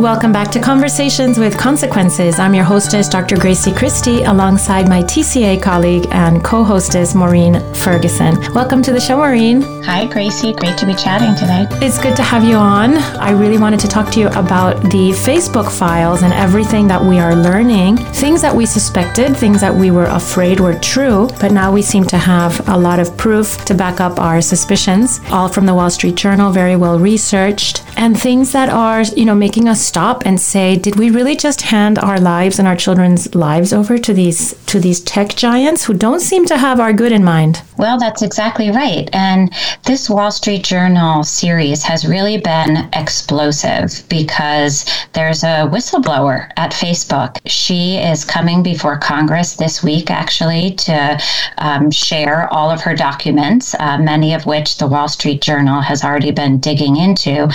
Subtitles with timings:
[0.00, 2.38] Welcome back to Conversations with Consequences.
[2.38, 3.36] I'm your hostess, Dr.
[3.36, 8.38] Grazie Christie, alongside my TCA colleague and co hostess, Maureen Ferguson.
[8.54, 9.60] Welcome to the show, Maureen.
[9.82, 10.54] Hi, Grazie.
[10.54, 11.66] Great to be chatting today.
[11.84, 12.96] It's good to have you on.
[13.18, 17.18] I really wanted to talk to you about the Facebook files and everything that we
[17.18, 21.70] are learning, things that we suspected, things that we were afraid were true, but now
[21.70, 25.66] we seem to have a lot of proof to back up our suspicions, all from
[25.66, 29.89] the Wall Street Journal, very well researched, and things that are, you know, making us
[29.90, 33.98] stop and say, did we really just hand our lives and our children's lives over
[33.98, 37.60] to these to these tech giants who don't seem to have our good in mind?
[37.76, 39.10] Well, that's exactly right.
[39.12, 39.52] And
[39.84, 47.38] this Wall Street Journal series has really been explosive because there's a whistleblower at Facebook.
[47.46, 51.20] She is coming before Congress this week, actually, to
[51.58, 56.04] um, share all of her documents, uh, many of which the Wall Street Journal has
[56.04, 57.50] already been digging into.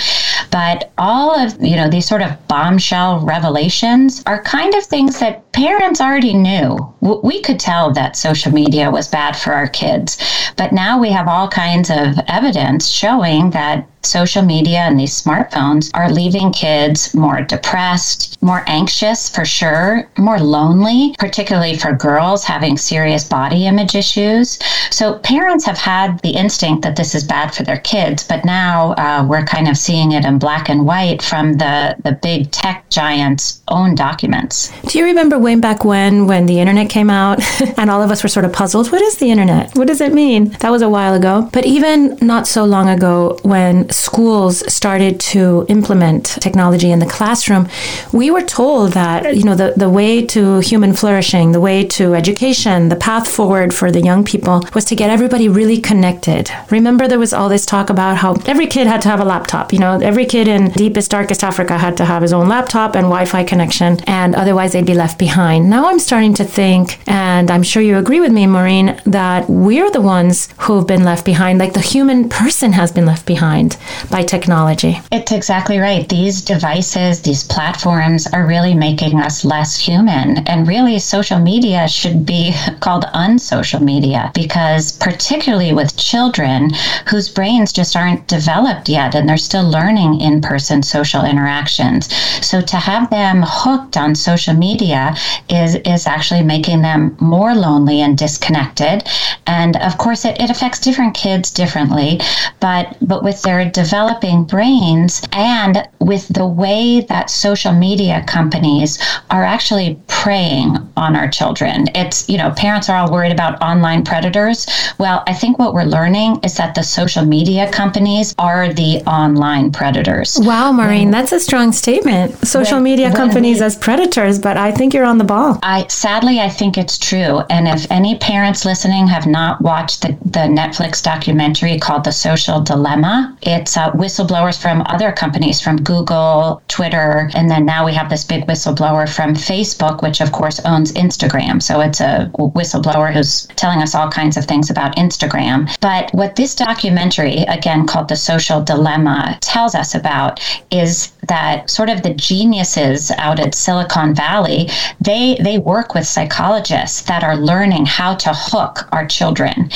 [0.50, 5.50] But all of you know these sort of bombshell revelations are kind of things that
[5.52, 6.76] parents already knew.
[7.22, 10.18] We could tell that social media was bad for our kids,
[10.56, 15.90] but now we have all kinds of evidence showing that social media and these smartphones
[15.94, 22.76] are leaving kids more depressed, more anxious for sure, more lonely, particularly for girls having
[22.76, 24.58] serious body image issues.
[24.90, 28.92] So parents have had the instinct that this is bad for their kids, but now
[28.92, 32.88] uh, we're kind of seeing it in black and white from the, the big tech
[32.90, 34.72] giants' own documents.
[34.88, 37.40] Do you remember way back when, when the internet came out
[37.78, 38.92] and all of us were sort of puzzled?
[38.92, 39.76] What is the internet?
[39.76, 40.50] What does it mean?
[40.60, 41.48] That was a while ago.
[41.52, 47.68] But even not so long ago, when schools started to implement technology in the classroom,
[48.12, 52.14] we were told that, you know, the, the way to human flourishing, the way to
[52.14, 56.50] education, the path forward for the young people was to get everybody really connected.
[56.70, 59.72] Remember, there was all this talk about how every kid had to have a laptop.
[59.72, 63.04] You know, every kid in deepest, darkest Africa had to have his own laptop and
[63.04, 65.70] Wi Fi connection, and otherwise they'd be left behind.
[65.70, 69.90] Now I'm starting to think, and I'm sure you agree with me, Maureen, that we're
[69.90, 73.76] the ones who've been left behind, like the human person has been left behind
[74.10, 75.00] by technology.
[75.12, 76.08] It's exactly right.
[76.08, 80.38] These devices, these platforms are really making us less human.
[80.46, 86.70] And really, social media should be called unsocial media because, particularly with children
[87.08, 92.12] whose brains just aren't developed yet and they're still learning in person social interactions.
[92.44, 95.14] So to have them hooked on social media
[95.48, 99.04] is, is actually making them more lonely and disconnected.
[99.46, 102.20] And of course, it, it affects different kids differently,
[102.60, 108.98] but, but with their developing brains and with the way that social media companies
[109.30, 111.84] are actually preying on our children.
[111.94, 114.66] It's, you know, parents are all worried about online predators.
[114.98, 119.72] Well, I think what we're learning is that the social media companies are the online
[119.72, 120.38] predators.
[120.40, 122.34] Wow, Maureen, that's a strong statement.
[122.46, 125.58] Social when, media companies we, as predators, but I think you're on the ball.
[125.62, 127.40] I sadly I think it's true.
[127.50, 132.60] And if any parents listening have not watched the, the Netflix documentary called The Social
[132.60, 138.10] Dilemma, it's uh, whistleblowers from other companies from Google, Twitter, and then now we have
[138.10, 141.62] this big whistleblower from Facebook, which of course owns Instagram.
[141.62, 145.74] So it's a whistleblower who's telling us all kinds of things about Instagram.
[145.80, 150.38] But what this documentary, again called The Social Dilemma, tells us about
[150.70, 154.68] is that sort of the geniuses out at Silicon Valley,
[155.00, 159.70] they they work with psychologists that are learning how to hook our children.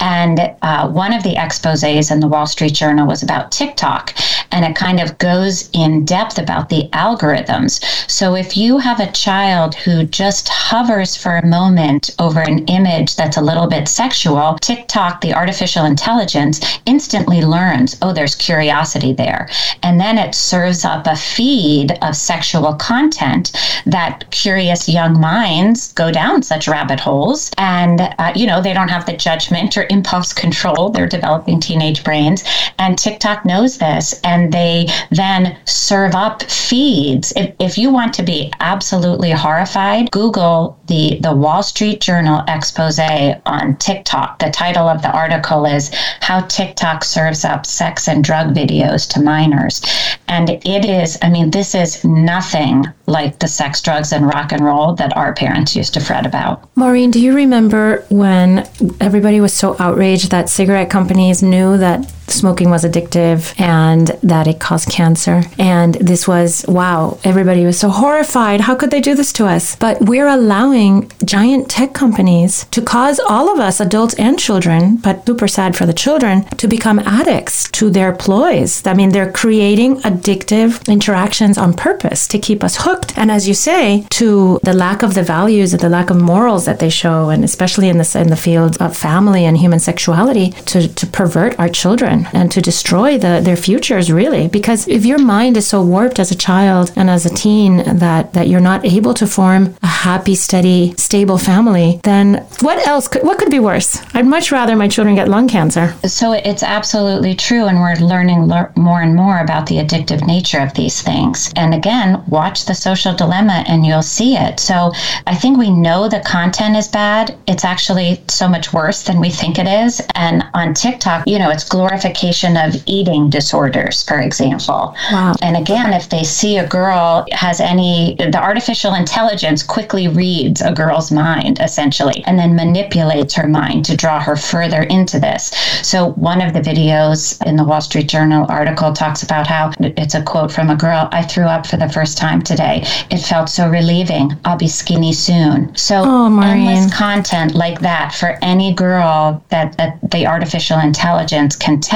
[0.00, 4.14] And uh, one of the exposés in the Wall Street Journal was about TikTok,
[4.54, 7.84] and it kind of goes in depth about the algorithms.
[8.08, 13.16] So if you have a child who just hovers for a moment over an image
[13.16, 19.48] that's a little bit sexual, TikTok, the artificial intelligence, instantly learns, oh, there's curiosity there.
[19.82, 23.50] And then it serves up a feed of sexual content
[23.86, 27.50] that curious young minds go down such rabbit holes.
[27.58, 30.90] And, uh, you know, they don't have the judgment or impulse control.
[30.90, 32.44] They're developing teenage brains.
[32.78, 34.20] And TikTok knows this.
[34.22, 37.32] And they then serve up feeds.
[37.36, 42.98] If, if you want to be absolutely horrified, Google the, the Wall Street Journal expose
[42.98, 44.38] on TikTok.
[44.38, 49.20] The title of the article is How TikTok Serves Up Sex and Drug Videos to
[49.20, 49.82] Minors.
[50.28, 54.64] And it is, I mean, this is nothing like the sex, drugs, and rock and
[54.64, 56.68] roll that our parents used to fret about.
[56.76, 58.68] Maureen, do you remember when
[59.00, 64.60] everybody was so outraged that cigarette companies knew that smoking was addictive and that it
[64.60, 65.42] caused cancer.
[65.58, 68.62] And this was, wow, everybody was so horrified.
[68.62, 69.76] How could they do this to us?
[69.76, 75.26] But we're allowing giant tech companies to cause all of us, adults and children, but
[75.26, 78.86] super sad for the children, to become addicts to their ploys.
[78.86, 83.16] I mean, they're creating addictive interactions on purpose to keep us hooked.
[83.18, 86.64] And as you say, to the lack of the values and the lack of morals
[86.66, 90.50] that they show, and especially in the, in the field of family and human sexuality,
[90.66, 94.48] to, to pervert our children and to destroy the, their futures, really.
[94.48, 98.32] Because if your mind is so warped as a child and as a teen that,
[98.34, 103.22] that you're not able to form a happy, steady, stable family, then what else could,
[103.22, 104.02] what could be worse?
[104.14, 105.94] I'd much rather my children get lung cancer.
[106.06, 107.66] So it's absolutely true.
[107.66, 111.52] And we're learning le- more and more about the addictive nature of these things.
[111.56, 114.60] And again, watch the social dilemma and you'll see it.
[114.60, 114.92] So
[115.26, 117.36] I think we know the content is bad.
[117.46, 120.00] It's actually so much worse than we think it is.
[120.14, 121.64] And on TikTok, you know, it's
[122.04, 124.94] of eating disorders, for example.
[125.10, 125.34] Wow.
[125.42, 130.72] And again, if they see a girl has any, the artificial intelligence quickly reads a
[130.72, 135.50] girl's mind, essentially, and then manipulates her mind to draw her further into this.
[135.82, 140.14] So one of the videos in the Wall Street Journal article talks about how it's
[140.14, 142.84] a quote from a girl I threw up for the first time today.
[143.10, 144.32] It felt so relieving.
[144.44, 145.74] I'll be skinny soon.
[145.76, 151.80] So oh, endless content like that for any girl that, that the artificial intelligence can
[151.80, 151.93] tell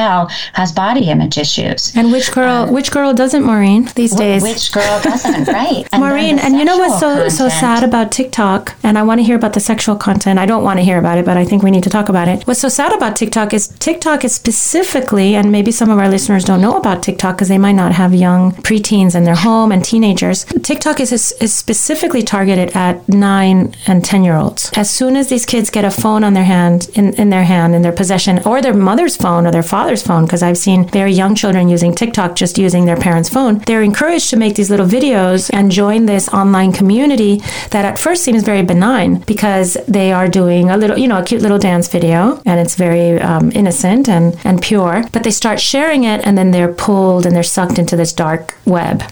[0.52, 1.94] has body image issues.
[1.96, 4.42] And which girl um, which girl doesn't, Maureen, these days?
[4.42, 5.86] Which girl doesn't, right?
[5.92, 7.32] And Maureen, and you know what's so content.
[7.32, 8.74] so sad about TikTok?
[8.82, 10.38] And I want to hear about the sexual content.
[10.38, 12.28] I don't want to hear about it, but I think we need to talk about
[12.28, 12.46] it.
[12.46, 16.44] What's so sad about TikTok is TikTok is specifically, and maybe some of our listeners
[16.44, 19.84] don't know about TikTok because they might not have young preteens in their home and
[19.84, 20.44] teenagers.
[20.44, 24.70] TikTok is, is specifically targeted at nine and 10 year olds.
[24.76, 27.74] As soon as these kids get a phone on their hand, in, in their hand,
[27.74, 31.12] in their possession, or their mother's phone or their father's phone, because I've seen very
[31.12, 34.86] young children using TikTok just using their parents' phone, they're encouraged to make these little
[34.86, 37.40] videos and join this online community
[37.70, 41.24] that at first seems very benign because they are doing a little, you know, a
[41.24, 45.04] cute little dance video and it's very um, innocent and, and pure.
[45.12, 48.56] But they start sharing it and then they're pulled and they're sucked into this dark
[48.64, 49.02] web.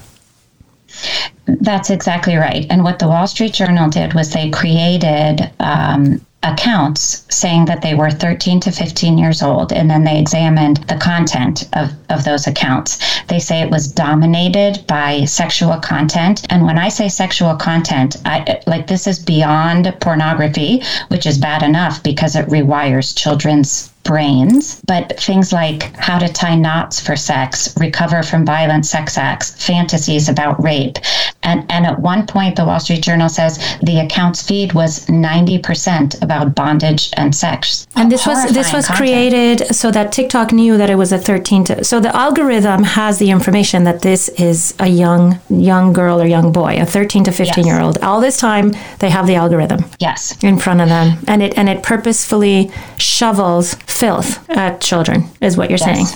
[1.47, 2.67] That's exactly right.
[2.71, 7.95] And what the Wall Street Journal did was they created um, accounts saying that they
[7.95, 12.47] were 13 to 15 years old, and then they examined the content of, of those
[12.47, 12.99] accounts.
[13.27, 16.47] They say it was dominated by sexual content.
[16.51, 21.63] And when I say sexual content, I, like this is beyond pornography, which is bad
[21.63, 27.75] enough because it rewires children's brains, but things like how to tie knots for sex,
[27.77, 30.99] recover from violent sex acts, fantasies about rape.
[31.43, 36.23] And, and at one point, the Wall Street Journal says the accounts feed was 90%
[36.27, 37.87] about bondage and sex.
[37.95, 38.99] And this was this was content.
[38.99, 43.19] created so that TikTok knew that it was a 13 to, so the algorithm has
[43.19, 47.33] the information that this is a young young girl or young boy, a 13 to
[47.33, 47.67] 15 yes.
[47.67, 47.99] year old.
[47.99, 49.81] All this time they have the algorithm.
[49.99, 50.21] Yes.
[50.43, 51.19] In front of them.
[51.27, 55.87] And it and it purposefully shovels filth at children, is what you're yes.
[55.87, 56.07] saying.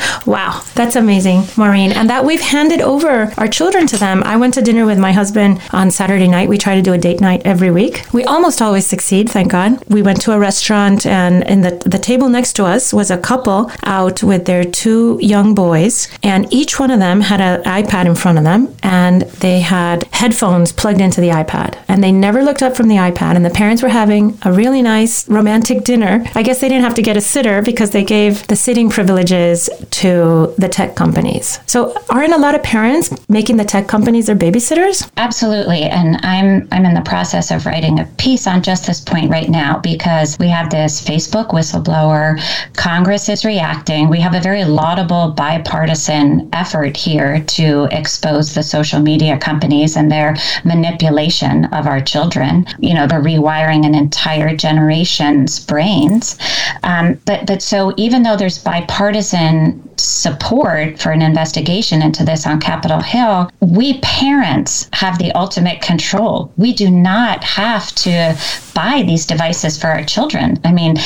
[0.26, 1.92] wow, that's amazing, Maureen.
[1.92, 4.22] And that we've handed over our children to them.
[4.24, 6.48] I went to dinner with my husband on Saturday night.
[6.48, 8.04] We try to do a date night every week.
[8.12, 9.82] We almost always succeed, thank God.
[9.88, 13.18] We went to a restaurant, and in the, the table next to us was a
[13.18, 18.06] couple out with their two young boys, and each one of them had an iPad
[18.06, 21.76] in front of them, and they had headphones plugged into the iPad.
[21.88, 24.82] And they never looked up from the iPad, and the parents were having a really
[24.82, 26.24] nice romantic dinner.
[26.34, 29.68] I guess they didn't have to get a sitter because they gave the sitting privileges
[29.90, 31.58] to the tech companies.
[31.66, 35.10] So aren't a lot of parents making the tech companies their babysitters?
[35.16, 35.82] Absolutely.
[35.82, 39.48] And I'm I'm in the process of writing a piece on just this point right
[39.48, 42.40] now because we have this Facebook whistleblower,
[42.76, 44.08] Congress is reacting.
[44.08, 50.10] We have a very laudable bipartisan effort here to expose the social media companies and
[50.10, 52.66] their manipulation of our children.
[52.78, 56.38] You know, they're rewiring an entire generation's brains.
[56.82, 62.60] Um, but but so even though there's bipartisan support for an investigation into this on
[62.60, 66.52] Capitol Hill, we parents have the ultimate control.
[66.56, 68.36] We do not have to
[68.74, 70.58] buy these devices for our children.
[70.64, 70.96] I mean,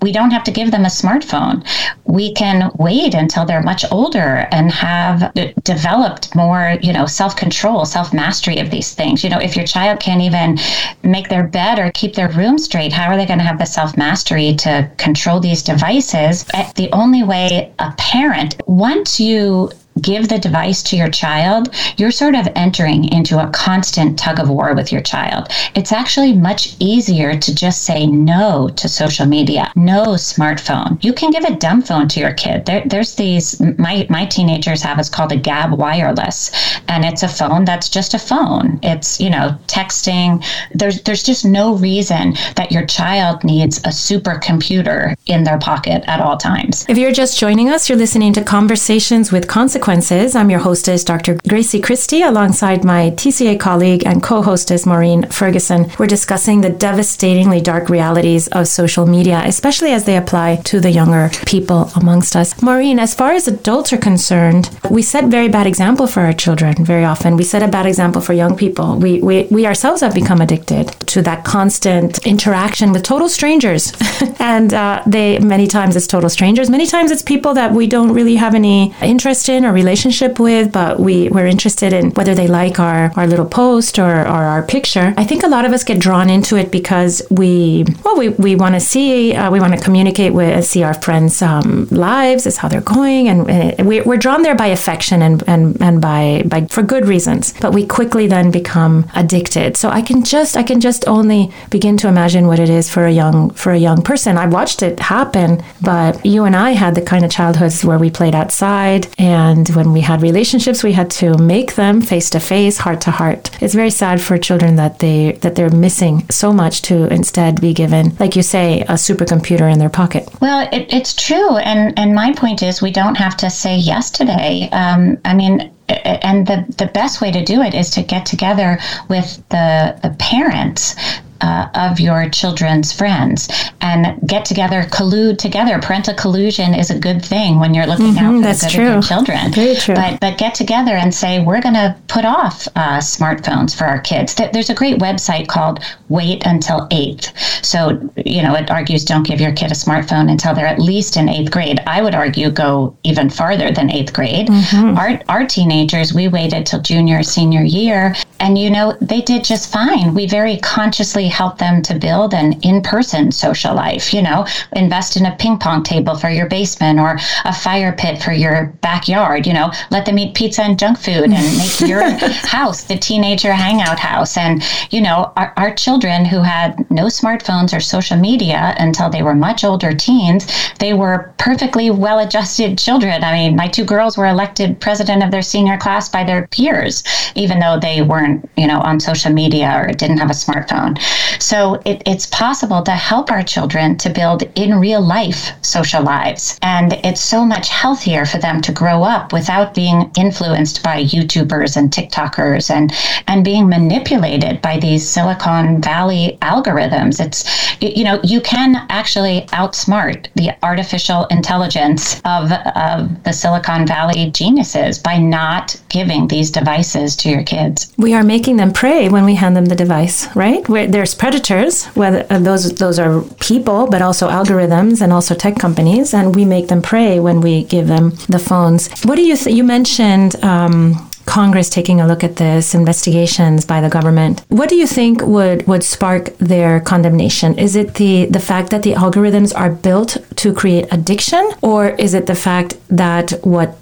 [0.00, 1.66] we don't have to give them a smartphone.
[2.04, 7.84] We can wait until they're much older and have uh, developed more, you know, self-control,
[7.84, 9.24] self-mastery of these things.
[9.24, 10.58] You know, if your child can't even
[11.02, 13.66] make their bed or keep their room straight, how are they going to have the
[13.66, 16.44] self-mastery to control these devices?
[16.54, 22.10] Eh, the only way a parent, once you give the device to your child, you're
[22.10, 25.48] sort of entering into a constant tug of war with your child.
[25.74, 31.02] It's actually much easier to just say no to social media, no smartphone.
[31.04, 32.64] You can give a dumb phone to your kid.
[32.66, 36.50] There, there's these, my, my teenagers have, it's called a Gabb Wireless,
[36.88, 38.78] and it's a phone that's just a phone.
[38.82, 40.44] It's, you know, texting.
[40.74, 46.20] There's, there's just no reason that your child needs a supercomputer in their pocket at
[46.20, 46.86] all times.
[46.88, 50.36] If you're just joining us, you're listening to Conversations with Consequences Consequences.
[50.36, 51.40] I'm your hostess, Dr.
[51.48, 55.90] Grazie Christie, alongside my TCA colleague and co hostess, Maureen Ferguson.
[55.98, 60.92] We're discussing the devastatingly dark realities of social media, especially as they apply to the
[60.92, 62.62] younger people amongst us.
[62.62, 66.84] Maureen, as far as adults are concerned, we set very bad example for our children
[66.84, 67.36] very often.
[67.36, 68.98] We set a bad example for young people.
[68.98, 73.92] We, we, we ourselves have become addicted to that constant interaction with total strangers.
[74.38, 76.70] and uh, they, many times it's total strangers.
[76.70, 80.72] Many times it's people that we don't really have any interest in or relationship with,
[80.72, 84.62] but we, we're interested in whether they like our, our little post or, or our
[84.62, 85.14] picture.
[85.16, 88.56] I think a lot of us get drawn into it because we, well, we, we
[88.56, 92.56] want to see, uh, we want to communicate with, see our friends' um, lives, is
[92.56, 93.28] how they're going.
[93.28, 97.06] And, and we, we're drawn there by affection and, and, and by, by, for good
[97.06, 97.54] reasons.
[97.60, 99.76] But we quickly then become addicted.
[99.76, 103.06] So I can just, I can just only begin to imagine what it is for
[103.06, 104.36] a young, for a young person.
[104.36, 108.10] I've watched it happen, but you and I had the kind of childhoods where we
[108.10, 109.08] played outside.
[109.18, 113.10] And when we had relationships, we had to make them face to face, heart to
[113.10, 113.50] heart.
[113.62, 117.74] It's very sad for children that they that they're missing so much to instead be
[117.74, 120.28] given, like you say, a supercomputer in their pocket.
[120.40, 124.10] Well, it, it's true, and and my point is we don't have to say yes
[124.10, 124.68] today.
[124.72, 128.78] Um, I mean, and the, the best way to do it is to get together
[129.08, 130.94] with the, the parents
[131.42, 133.48] uh, of your children's friends
[133.80, 135.78] and get together, collude together.
[135.80, 138.86] Parental collusion is a good thing when you're looking mm-hmm, out for the good true.
[138.86, 139.52] of your children.
[139.52, 139.94] Very true.
[139.94, 144.00] But, but get together and say, we're going to put off uh, smartphones for our
[144.00, 144.34] kids.
[144.34, 147.36] There's a great website called Wait Until Eighth.
[147.64, 151.16] So, you know, it argues don't give your kid a smartphone until they're at least
[151.16, 151.80] in eighth grade.
[151.86, 154.46] I would argue go even farther than eighth grade.
[154.46, 154.98] Mm-hmm.
[154.98, 159.72] Our, our teenagers, we waited till junior, senior year, and, you know, they did just
[159.72, 160.14] fine.
[160.14, 164.12] We very consciously help them to build an in person social life.
[164.12, 164.46] You know,
[164.76, 168.66] invest in a ping pong table for your basement or a fire pit for your
[168.80, 169.46] backyard.
[169.46, 172.02] You know, let them eat pizza and junk food and make your
[172.48, 174.36] house the teenager hangout house.
[174.36, 179.22] And, you know, our, our children who had no smartphones or social media until they
[179.22, 180.46] were much older teens,
[180.78, 183.24] they were perfectly well adjusted children.
[183.24, 187.02] I mean, my two girls were elected president of their senior class by their peers,
[187.34, 190.98] even though they weren't, you know, on social media or didn't have a smartphone.
[191.38, 196.58] So it, it's possible to help our children to build in real life social lives.
[196.62, 201.76] And it's so much healthier for them to grow up without being influenced by YouTubers
[201.76, 202.92] and TikTokers and,
[203.26, 207.24] and being manipulated by these Silicon Valley algorithms.
[207.24, 207.44] It's,
[207.80, 214.98] you know, you can actually outsmart the artificial intelligence of, of the Silicon Valley geniuses
[214.98, 217.92] by not giving these devices to your kids.
[217.96, 220.66] We are making them prey when we hand them the device, right?
[220.68, 225.58] Where there's predators, whether uh, those those are people, but also algorithms and also tech
[225.58, 228.88] companies, and we make them prey when we give them the phones.
[229.04, 230.36] What do you th- you mentioned?
[230.42, 234.42] Um, Congress taking a look at this, investigations by the government.
[234.48, 237.56] What do you think would, would spark their condemnation?
[237.60, 242.12] Is it the, the fact that the algorithms are built to create addiction, or is
[242.14, 243.78] it the fact that what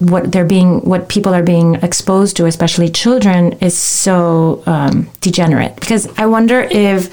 [0.00, 5.74] what they're being what people are being exposed to especially children is so um, degenerate.
[5.76, 7.10] Because i wonder if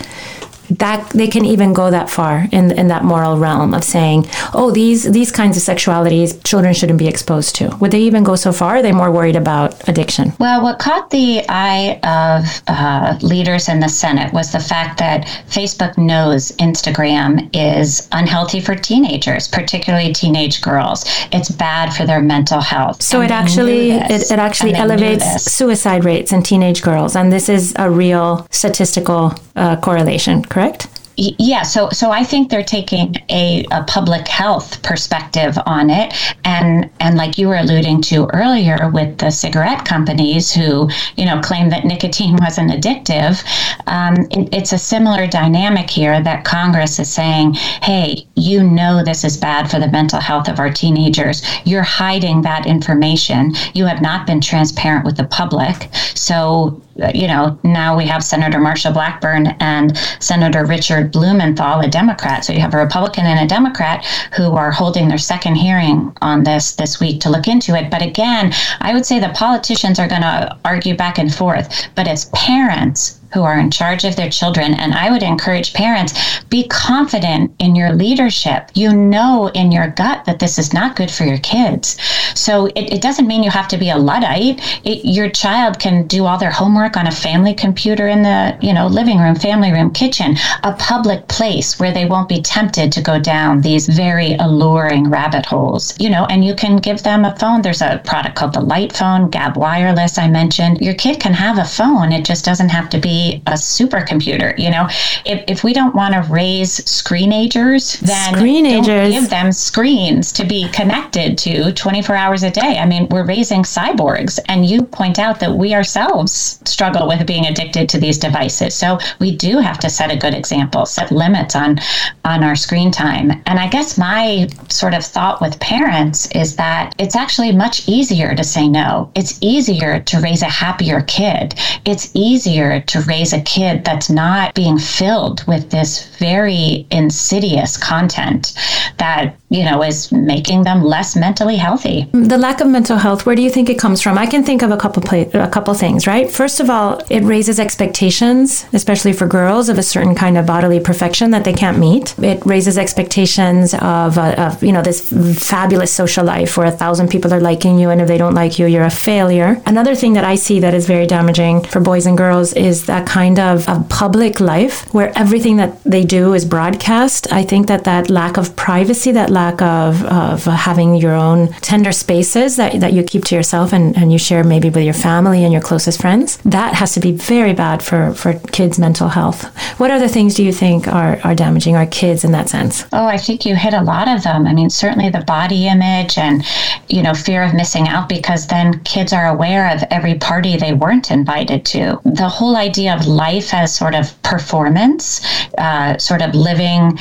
[0.69, 4.71] that they can even go that far in in that moral realm of saying, oh,
[4.71, 7.75] these these kinds of sexualities children shouldn't be exposed to.
[7.77, 8.77] Would they even go so far?
[8.77, 10.33] Are they more worried about addiction?
[10.39, 15.25] Well, what caught the eye of uh, leaders in the Senate was the fact that
[15.47, 21.05] Facebook knows Instagram is unhealthy for teenagers, particularly teenage girls.
[21.31, 23.01] It's bad for their mental health.
[23.01, 27.49] So and it actually it, it actually elevates suicide rates in teenage girls, and this
[27.49, 30.87] is a real statistical uh, correlation correct?
[31.19, 36.91] Yeah, so so I think they're taking a, a public health perspective on it, and
[36.99, 41.69] and like you were alluding to earlier with the cigarette companies who you know claim
[41.71, 43.43] that nicotine wasn't addictive,
[43.87, 49.23] um, it, it's a similar dynamic here that Congress is saying, hey, you know this
[49.23, 51.43] is bad for the mental health of our teenagers.
[51.65, 53.53] You're hiding that information.
[53.73, 56.79] You have not been transparent with the public, so
[57.13, 62.45] you know, now we have Senator Marsha Blackburn and Senator Richard Blumenthal, a Democrat.
[62.45, 66.43] So you have a Republican and a Democrat who are holding their second hearing on
[66.43, 67.89] this this week to look into it.
[67.89, 72.07] But again, I would say the politicians are going to argue back and forth, but
[72.07, 74.73] as parents, who are in charge of their children.
[74.73, 76.13] And I would encourage parents
[76.49, 78.71] be confident in your leadership.
[78.73, 81.97] You know in your gut that this is not good for your kids.
[82.35, 84.61] So it, it doesn't mean you have to be a Luddite.
[84.85, 88.73] It, your child can do all their homework on a family computer in the you
[88.73, 93.01] know living room, family room, kitchen, a public place where they won't be tempted to
[93.01, 95.93] go down these very alluring rabbit holes.
[95.99, 97.61] You know, and you can give them a phone.
[97.61, 100.17] There's a product called the Light Phone, Gabb Wireless.
[100.17, 102.11] I mentioned your kid can have a phone.
[102.11, 103.16] It just doesn't have to be
[103.47, 104.57] a supercomputer.
[104.57, 104.87] You know,
[105.25, 108.85] if, if we don't want to raise screenagers, then screenagers.
[108.85, 112.77] don't give them screens to be connected to 24 hours a day.
[112.79, 117.45] I mean, we're raising cyborgs, and you point out that we ourselves struggle with being
[117.45, 118.73] addicted to these devices.
[118.73, 121.79] So we do have to set a good example, set limits on
[122.25, 123.31] on our screen time.
[123.45, 128.35] And I guess my sort of thought with parents is that it's actually much easier
[128.35, 129.11] to say no.
[129.15, 131.55] It's easier to raise a happier kid.
[131.85, 138.53] It's easier to raise a kid that's not being filled with this very insidious content
[138.97, 142.07] that you know is making them less mentally healthy.
[142.11, 144.17] The lack of mental health where do you think it comes from?
[144.17, 146.29] I can think of a couple a couple things right?
[146.29, 150.79] First of all it raises expectations especially for girls of a certain kind of bodily
[150.79, 152.17] perfection that they can't meet.
[152.19, 157.09] It raises expectations of, uh, of you know this fabulous social life where a thousand
[157.09, 159.61] people are liking you and if they don't like you you're a failure.
[159.65, 163.07] Another thing that i see that is very damaging for boys and girls is that
[163.07, 167.31] kind of, of public life where everything that they do is broadcast.
[167.31, 171.39] I think that that lack of privacy that lack of, of having your own
[171.71, 174.99] tender spaces that, that you keep to yourself and, and you share maybe with your
[175.09, 179.09] family and your closest friends, that has to be very bad for, for kids' mental
[179.09, 179.39] health.
[179.79, 182.85] What other things do you think are, are damaging our kids in that sense?
[182.91, 184.47] Oh, I think you hit a lot of them.
[184.47, 186.43] I mean, certainly the body image and,
[186.89, 190.73] you know, fear of missing out because then kids are aware of every party they
[190.73, 192.01] weren't invited to.
[192.05, 195.21] The whole idea of life as sort of performance,
[195.57, 196.97] uh, sort of living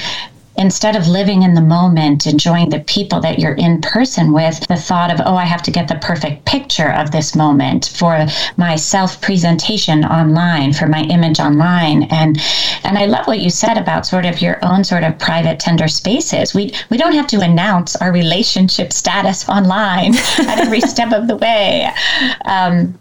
[0.58, 4.76] instead of living in the moment, enjoying the people that you're in person with, the
[4.76, 8.76] thought of, oh, I have to get the perfect picture of this moment for my
[8.76, 12.04] self presentation online, for my image online.
[12.04, 12.40] And
[12.84, 15.88] and I love what you said about sort of your own sort of private tender
[15.88, 16.54] spaces.
[16.54, 21.36] We we don't have to announce our relationship status online at every step of the
[21.36, 21.90] way.
[22.44, 22.98] Um,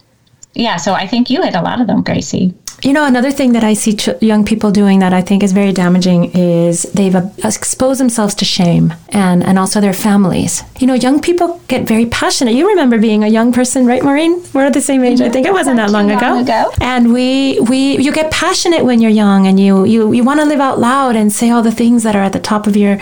[0.54, 2.54] yeah, so I think you hit a lot of them, Grazie.
[2.86, 5.54] You know, another thing that I see ch- young people doing that I think is
[5.54, 10.62] very damaging is they've uh, exposed themselves to shame and, and also their families.
[10.80, 12.54] You know, young people get very passionate.
[12.54, 14.44] You remember being a young person, right, Maureen?
[14.54, 15.20] We're at the same age.
[15.20, 16.72] I think it wasn't that long, long ago.
[16.80, 20.46] And we, we, you get passionate when you're young and you, you, you want to
[20.46, 23.00] live out loud and say all the things that are at the top of your,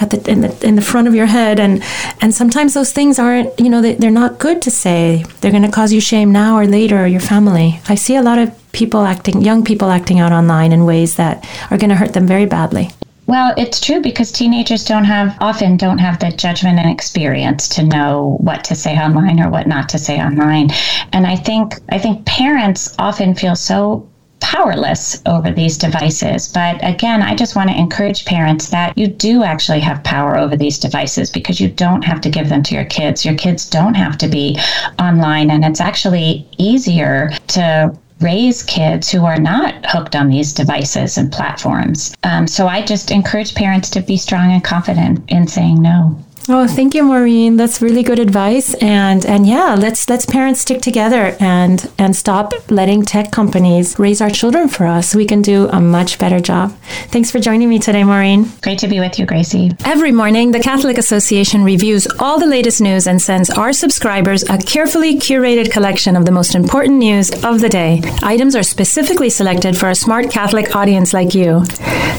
[0.00, 1.60] at the, in the, in the front of your head.
[1.60, 1.82] And,
[2.22, 5.26] and sometimes those things aren't, you know, they, they're not good to say.
[5.42, 7.82] They're going to cause you shame now or later or your family.
[7.90, 11.44] I see a lot of people acting, young people acting out online in ways that
[11.70, 12.88] are going to hurt them very badly.
[13.26, 17.82] Well, it's true because teenagers don't have often don't have the judgment and experience to
[17.82, 20.70] know what to say online or what not to say online.
[21.12, 24.08] And I think I think parents often feel so
[24.40, 26.48] powerless over these devices.
[26.48, 30.56] But again, I just want to encourage parents that you do actually have power over
[30.56, 33.26] these devices because you don't have to give them to your kids.
[33.26, 34.58] Your kids don't have to be
[34.98, 41.18] online, and it's actually easier to raise kids who are not hooked on these devices
[41.18, 42.14] and platforms.
[42.24, 46.18] Um, so I just encourage parents to be strong and confident in saying no.
[46.50, 47.58] Oh, thank you, Maureen.
[47.58, 48.72] That's really good advice.
[48.80, 54.22] And and yeah, let's let's parents stick together and and stop letting tech companies raise
[54.22, 55.14] our children for us.
[55.14, 56.74] We can do a much better job.
[57.08, 58.50] Thanks for joining me today, Maureen.
[58.62, 59.72] Great to be with you, Grazie.
[59.84, 64.56] Every morning, the Catholic Association reviews all the latest news and sends our subscribers a
[64.56, 68.00] carefully curated collection of the most important news of the day.
[68.22, 71.62] Items are specifically selected for a smart Catholic audience like you.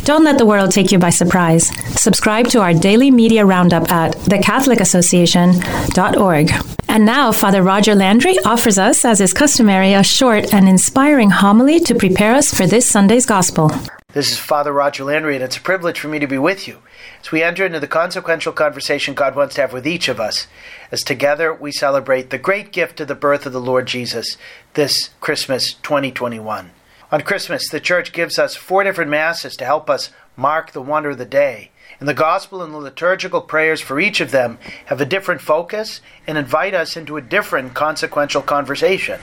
[0.04, 1.72] Don't let the world take you by surprise.
[2.00, 6.52] Subscribe to our daily media roundup at thecatholicassociation.org.
[6.88, 11.80] And now, Father Roger Landry offers us, as is customary, a short and inspiring homily
[11.82, 13.72] to prepare us for this Sunday's Gospel.
[14.14, 16.80] This is Father Roger Landry, and it's a privilege for me to be with you
[17.22, 20.48] as we enter into the consequential conversation God wants to have with each of us,
[20.92, 24.36] as together we celebrate the great gift of the birth of the Lord Jesus
[24.74, 26.72] this Christmas 2021.
[27.12, 31.12] On Christmas, the Church gives us four different Masses to help us mark the wonder
[31.12, 35.02] of the day and the gospel and the liturgical prayers for each of them have
[35.02, 39.20] a different focus and invite us into a different consequential conversation.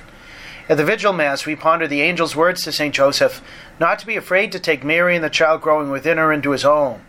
[0.69, 2.95] At the Vigil Mass, we ponder the angel's words to St.
[2.95, 3.41] Joseph
[3.79, 6.63] not to be afraid to take Mary and the child growing within her into his
[6.63, 7.03] home.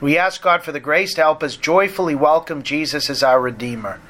[0.00, 4.00] We ask God for the grace to help us joyfully welcome Jesus as our Redeemer.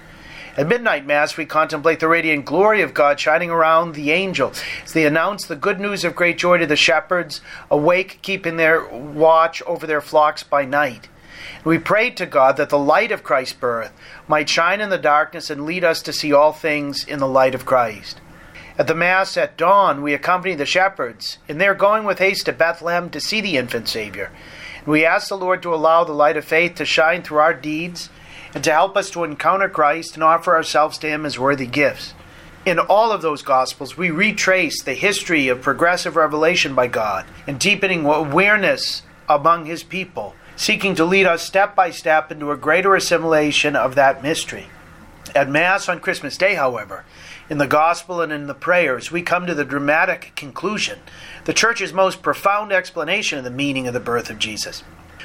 [0.56, 4.92] At midnight Mass, we contemplate the radiant glory of God shining around the angel as
[4.92, 9.62] they announce the good news of great joy to the shepherds, awake, keeping their watch
[9.62, 11.08] over their flocks by night.
[11.64, 13.92] We prayed to God that the light of Christ's birth
[14.26, 17.54] might shine in the darkness and lead us to see all things in the light
[17.54, 18.20] of Christ.
[18.76, 22.52] At the Mass at dawn, we accompany the shepherds in their going with haste to
[22.52, 24.32] Bethlehem to see the infant Savior.
[24.86, 28.08] We ask the Lord to allow the light of faith to shine through our deeds
[28.54, 32.14] and to help us to encounter Christ and offer ourselves to Him as worthy gifts.
[32.66, 37.58] In all of those Gospels, we retrace the history of progressive revelation by God and
[37.58, 42.94] deepening awareness among His people seeking to lead us step by step into a greater
[42.94, 44.66] assimilation of that mystery.
[45.34, 47.06] At Mass on Christmas Day, however,
[47.50, 51.00] in the Gospel and in the prayers, we come to the dramatic conclusion,
[51.44, 54.84] the Church's most profound explanation of the meaning of the birth of Jesus.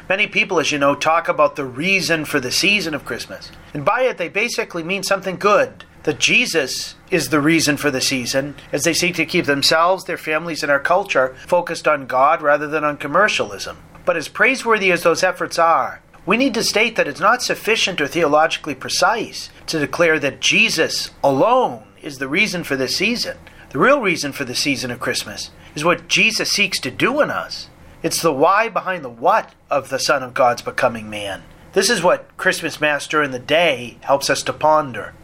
[0.09, 3.51] Many people, as you know, talk about the reason for the season of Christmas.
[3.73, 5.85] And by it, they basically mean something good.
[6.03, 10.17] That Jesus is the reason for the season, as they seek to keep themselves, their
[10.17, 13.77] families, and our culture focused on God rather than on commercialism.
[14.05, 17.99] But as praiseworthy as those efforts are, we need to state that it's not sufficient
[17.99, 23.37] or theologically precise to declare that Jesus alone is the reason for this season.
[23.71, 27.31] The real reason for the season of Christmas is what Jesus seeks to do in
[27.31, 27.67] us.
[28.03, 31.43] It's the why behind the what of the Son of God's becoming man.
[31.73, 35.15] This is what Christmas Mass during the day helps us to ponder.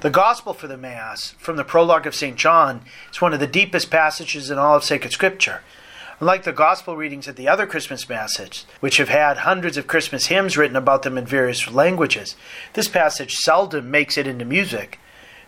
[0.00, 2.36] The Gospel for the Mass, from the prologue of St.
[2.36, 5.62] John, is one of the deepest passages in all of sacred Scripture.
[6.20, 10.26] Unlike the gospel readings at the other Christmas Masses, which have had hundreds of Christmas
[10.26, 12.36] hymns written about them in various languages,
[12.72, 14.98] this passage seldom makes it into music.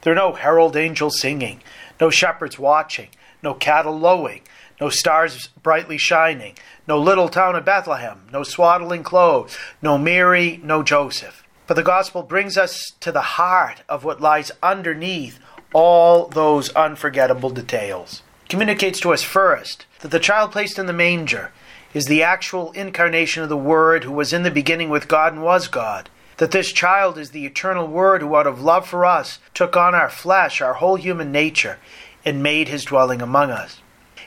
[0.02, 1.62] There are no herald angels singing,
[2.00, 3.08] no shepherds watching,
[3.42, 4.42] no cattle lowing,
[4.80, 6.56] no stars brightly shining,
[6.86, 11.42] no little town of Bethlehem, no swaddling clothes, no Mary, no Joseph.
[11.66, 15.38] But the gospel brings us to the heart of what lies underneath
[15.74, 21.52] all those unforgettable details communicates to us first that the child placed in the manger
[21.94, 25.42] is the actual incarnation of the Word who was in the beginning with God and
[25.42, 26.08] was God.
[26.38, 29.94] That this child is the eternal Word who, out of love for us, took on
[29.94, 31.78] our flesh, our whole human nature,
[32.24, 33.80] and made his dwelling among us.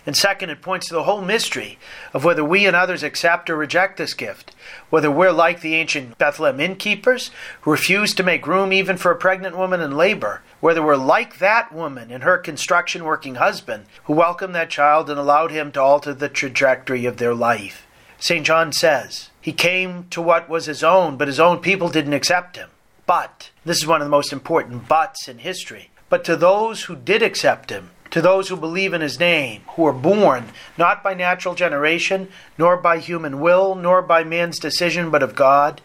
[0.05, 1.77] And second, it points to the whole mystery
[2.11, 4.51] of whether we and others accept or reject this gift,
[4.89, 7.29] whether we're like the ancient Bethlehem innkeepers
[7.61, 11.37] who refused to make room even for a pregnant woman in labor, whether we're like
[11.37, 15.81] that woman and her construction working husband who welcomed that child and allowed him to
[15.81, 17.85] alter the trajectory of their life.
[18.21, 18.45] St.
[18.45, 22.55] John says, He came to what was his own, but his own people didn't accept
[22.55, 22.69] him.
[23.07, 26.95] But, this is one of the most important buts in history, but to those who
[26.95, 31.15] did accept him, to those who believe in his name, who are born not by
[31.15, 32.27] natural generation,
[32.59, 35.81] nor by human will, nor by man's decision, but of God.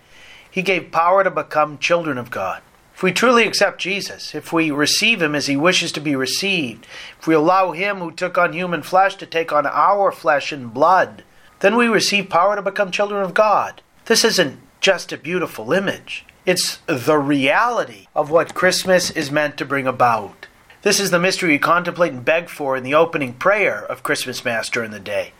[0.50, 2.60] He gave power to become children of God.
[2.94, 6.86] If we truly accept Jesus, if we receive him as he wishes to be received,
[7.18, 10.74] if we allow him who took on human flesh to take on our flesh and
[10.74, 11.22] blood,
[11.60, 13.82] then we receive power to become children of God.
[14.06, 16.24] This isn't just a beautiful image.
[16.44, 20.46] It's the reality of what Christmas is meant to bring about.
[20.82, 24.44] This is the mystery we contemplate and beg for in the opening prayer of Christmas
[24.44, 25.32] Mass during the day.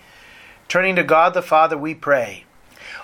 [0.66, 2.44] Turning to God the Father, we pray.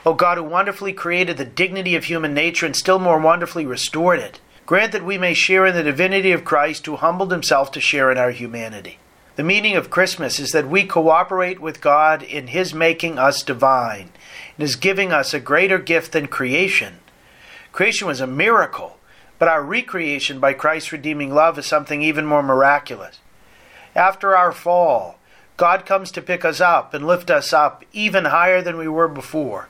[0.05, 4.19] O God, who wonderfully created the dignity of human nature and still more wonderfully restored
[4.19, 7.81] it, grant that we may share in the divinity of Christ who humbled himself to
[7.81, 8.99] share in our humanity.
[9.37, 14.11] The meaning of Christmas is that we cooperate with God in his making us divine
[14.57, 17.01] and is giving us a greater gift than creation.
[17.73, 18.99] Creation was a miracle
[19.43, 23.19] but our recreation by Christ's redeeming love is something even more miraculous.
[23.93, 25.19] After our fall,
[25.57, 29.09] God comes to pick us up and lift us up even higher than we were
[29.09, 29.69] before.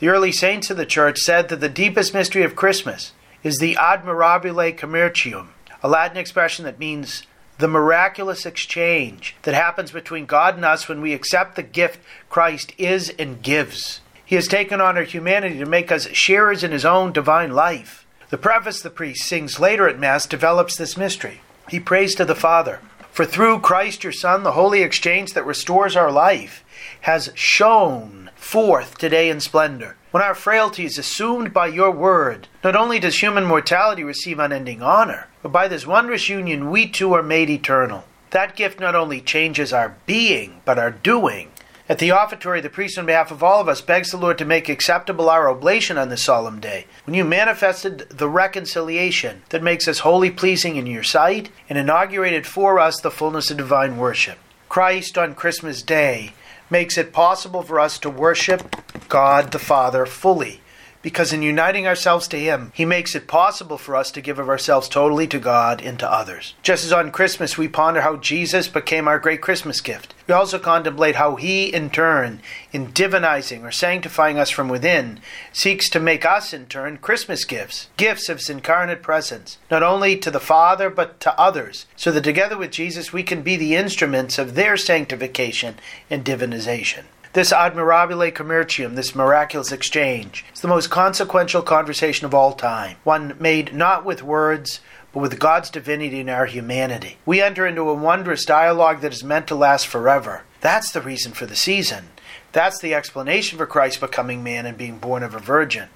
[0.00, 3.74] The early saints of the church said that the deepest mystery of Christmas is the
[3.76, 7.22] admirabile commercium, a Latin expression that means
[7.60, 12.72] the miraculous exchange that happens between God and us when we accept the gift Christ
[12.78, 14.00] is and gives.
[14.24, 18.06] He has taken on our humanity to make us sharers in his own divine life.
[18.30, 21.40] The preface the priest sings later at Mass develops this mystery.
[21.68, 25.96] He prays to the Father, For through Christ your Son, the holy exchange that restores
[25.96, 26.64] our life
[27.02, 29.96] has shone forth today in splendor.
[30.12, 34.82] When our frailty is assumed by your word, not only does human mortality receive unending
[34.82, 38.04] honor, but by this wondrous union we too are made eternal.
[38.30, 41.50] That gift not only changes our being, but our doing.
[41.88, 44.44] At the offertory, the priest, on behalf of all of us, begs the Lord to
[44.44, 49.88] make acceptable our oblation on this solemn day, when you manifested the reconciliation that makes
[49.88, 54.38] us wholly pleasing in your sight and inaugurated for us the fullness of divine worship.
[54.68, 56.32] Christ on Christmas Day
[56.70, 58.76] makes it possible for us to worship
[59.08, 60.60] God the Father fully,
[61.02, 64.48] because in uniting ourselves to Him, He makes it possible for us to give of
[64.48, 66.54] ourselves totally to God and to others.
[66.62, 70.58] Just as on Christmas we ponder how Jesus became our great Christmas gift, we also
[70.58, 72.40] contemplate how He, in turn,
[72.72, 75.20] in divinizing or sanctifying us from within,
[75.52, 80.16] seeks to make us, in turn, Christmas gifts, gifts of His incarnate presence, not only
[80.18, 83.74] to the Father but to others, so that together with Jesus we can be the
[83.74, 85.76] instruments of their sanctification
[86.10, 87.04] and divinization.
[87.32, 93.36] This admirabile commercium, this miraculous exchange, is the most consequential conversation of all time, one
[93.38, 94.80] made not with words,
[95.12, 97.18] but with God's divinity and our humanity.
[97.24, 100.42] We enter into a wondrous dialogue that is meant to last forever.
[100.60, 102.06] That's the reason for the season.
[102.50, 105.90] That's the explanation for Christ becoming man and being born of a virgin.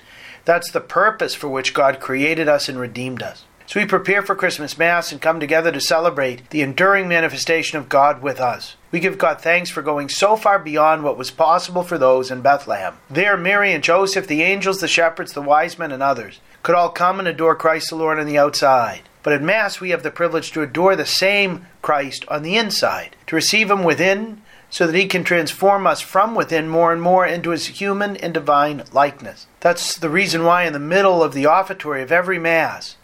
[0.44, 3.44] That's the purpose for which God created us and redeemed us.
[3.66, 7.88] So we prepare for Christmas Mass and come together to celebrate the enduring manifestation of
[7.88, 8.76] God with us.
[8.92, 12.42] We give God thanks for going so far beyond what was possible for those in
[12.42, 12.98] Bethlehem.
[13.08, 16.90] There, Mary and Joseph, the angels, the shepherds, the wise men, and others could all
[16.90, 19.02] come and adore Christ the Lord on the outside.
[19.22, 23.16] But at Mass, we have the privilege to adore the same Christ on the inside,
[23.26, 27.26] to receive Him within, so that He can transform us from within more and more
[27.26, 29.46] into His human and divine likeness.
[29.60, 32.96] That's the reason why, in the middle of the offertory of every Mass,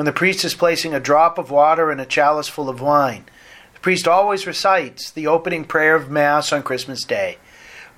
[0.00, 3.22] when the priest is placing a drop of water in a chalice full of wine,
[3.74, 7.36] the priest always recites the opening prayer of Mass on Christmas Day.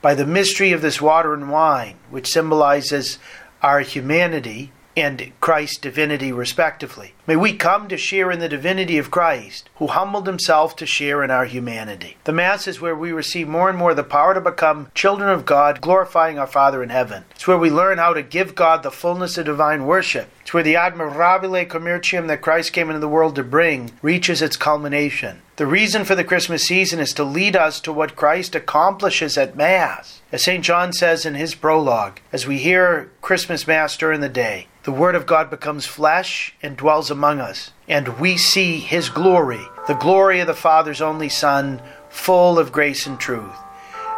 [0.01, 3.21] By the mystery of this water and wine, which symbolizes
[3.63, 7.15] our humanity and Christ's divinity, respectively.
[7.25, 11.23] May we come to share in the divinity of Christ, who humbled himself to share
[11.23, 12.17] in our humanity.
[12.25, 15.47] The Mass is where we receive more and more the power to become children of
[15.47, 17.25] God, glorifying our Father in heaven.
[17.31, 20.31] It's where we learn how to give God the fullness of divine worship.
[20.41, 24.57] It's where the admirabile commercium that Christ came into the world to bring reaches its
[24.57, 25.43] culmination.
[25.57, 29.55] The reason for the Christmas season is to lead us to what Christ accomplishes at
[29.55, 30.23] Mass.
[30.33, 30.65] As St.
[30.65, 35.15] John says in his prologue, as we hear Christmas Mass during the day, the Word
[35.15, 40.41] of God becomes flesh and dwells among us, and we see His glory, the glory
[40.41, 43.55] of the Father's only Son, full of grace and truth.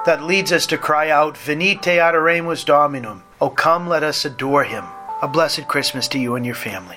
[0.07, 3.23] That leads us to cry out, Venite adoremus Dominum.
[3.39, 4.85] O come, let us adore Him.
[5.21, 6.97] A blessed Christmas to you and your family.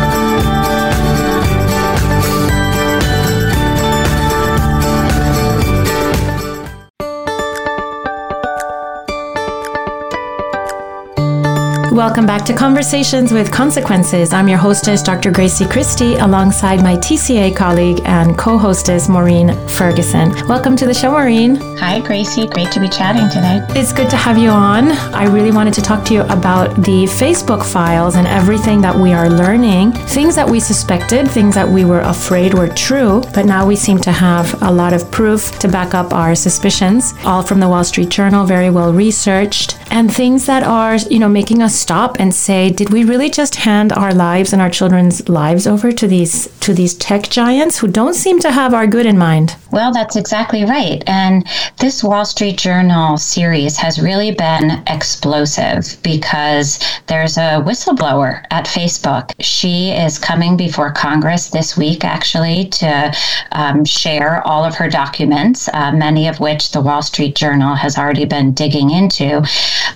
[11.91, 14.31] Welcome back to Conversations with Consequences.
[14.31, 15.29] I'm your hostess, Dr.
[15.29, 20.29] Grazie Christie, alongside my TCA colleague and co hostess, Maureen Ferguson.
[20.47, 21.57] Welcome to the show, Maureen.
[21.79, 22.47] Hi, Grazie.
[22.47, 23.59] Great to be chatting today.
[23.77, 24.93] It's good to have you on.
[25.13, 29.11] I really wanted to talk to you about the Facebook files and everything that we
[29.11, 33.65] are learning, things that we suspected, things that we were afraid were true, but now
[33.65, 37.59] we seem to have a lot of proof to back up our suspicions, all from
[37.59, 41.75] the Wall Street Journal, very well researched, and things that are, you know, making us
[41.75, 45.91] stop and say, did we really just hand our lives and our children's lives over
[45.91, 49.55] to these to these tech giants who don't seem to have our good in mind?
[49.71, 51.01] Well, that's exactly right.
[51.07, 58.65] And this Wall Street Journal series has really been explosive because there's a whistleblower at
[58.65, 59.31] Facebook.
[59.39, 63.13] She is coming before Congress this week, actually, to
[63.53, 67.97] um, share all of her documents, uh, many of which the Wall Street Journal has
[67.97, 69.41] already been digging into.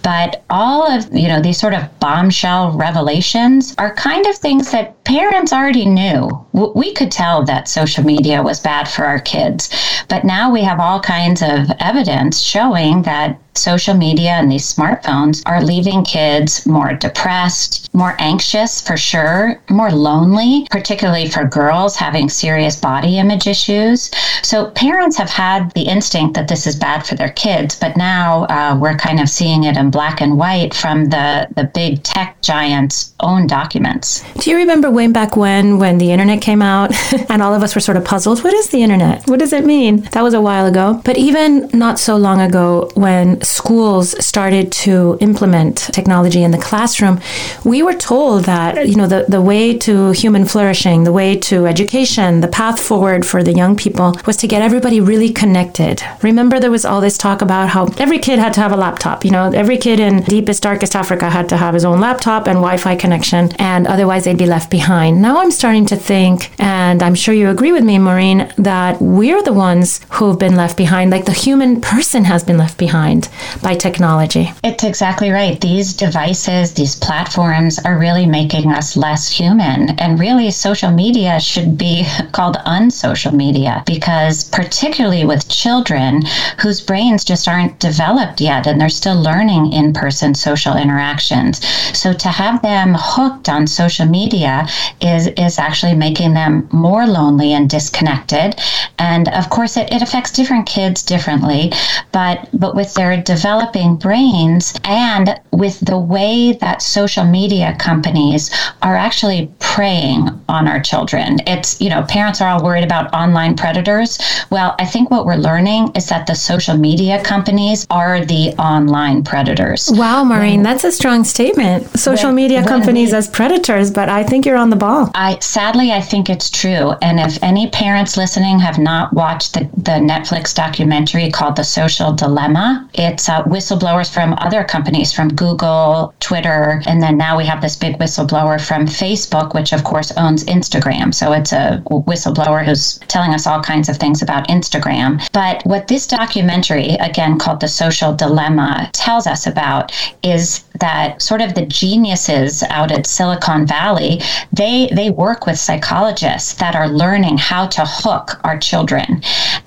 [0.01, 5.03] But all of you know these sort of bombshell revelations are kind of things that
[5.03, 6.45] parents already knew.
[6.53, 9.64] We could tell that social media was bad for our kids,
[10.08, 15.41] but now we have all kinds of evidence showing that social media and these smartphones
[15.45, 22.30] are leaving kids more depressed, more anxious for sure, more lonely, particularly for girls having
[22.30, 24.12] serious body image issues.
[24.43, 28.45] So parents have had the instinct that this is bad for their kids, but now
[28.45, 32.41] uh, we're kind of seeing it in black and white from the, the big tech
[32.41, 34.23] giants' own documents.
[34.39, 36.91] Do you remember way back when, when the internet came out
[37.30, 38.43] and all of us were sort of puzzled?
[38.43, 39.28] What is the internet?
[39.28, 40.02] What does it mean?
[40.12, 41.02] That was a while ago.
[41.04, 47.20] But even not so long ago, when schools started to implement technology in the classroom,
[47.63, 51.65] we were told that, you know, the, the way to human flourishing, the way to
[51.65, 56.02] education, the path forward for the young people was to get everybody really connected.
[56.22, 59.24] Remember, there was all this talk about how every kid had to have a laptop.
[59.26, 62.58] You know, every kid in deepest, darkest Africa had to have his own laptop and
[62.58, 65.22] Wi Fi connection, and otherwise they'd be left behind.
[65.22, 69.44] Now I'm starting to think, and I'm sure you agree with me, Maureen, that we're
[69.45, 73.29] the ones who've been left behind, like the human person has been left behind
[73.62, 74.51] by technology.
[74.63, 75.60] It's exactly right.
[75.62, 79.91] These devices, these platforms are really making us less human.
[79.99, 86.23] And really, social media should be called unsocial media because, particularly with children
[86.60, 91.65] whose brains just aren't developed yet and they're still learning in person social interactions.
[91.97, 94.67] So to have them hooked on social media
[95.01, 98.55] is, is actually making them more lonely and disconnected.
[98.97, 101.71] And of course, it, it affects different kids differently,
[102.12, 108.95] but, but with their developing brains and with the way that social media companies are
[108.95, 111.39] actually preying on our children.
[111.48, 114.19] It's, you know, parents are all worried about online predators.
[114.50, 119.24] Well, I think what we're learning is that the social media companies are the online
[119.24, 119.89] predators.
[119.91, 122.00] Wow, Maureen, when, that's a strong statement.
[122.00, 125.12] Social when, media companies we, as predators, but I think you're on the ball.
[125.13, 126.91] I sadly I think it's true.
[127.02, 132.13] And if any parents listening have not watched the, the Netflix documentary called The Social
[132.13, 137.61] Dilemma, it's uh, whistleblowers from other companies from Google, Twitter, and then now we have
[137.61, 141.13] this big whistleblower from Facebook, which of course owns Instagram.
[141.13, 145.27] So it's a whistleblower who's telling us all kinds of things about Instagram.
[145.31, 149.91] But what this documentary, again called The Social Dilemma, tells us about
[150.23, 156.53] is that sort of the geniuses out at Silicon Valley, they they work with psychologists
[156.55, 159.14] that are learning how to hook our children.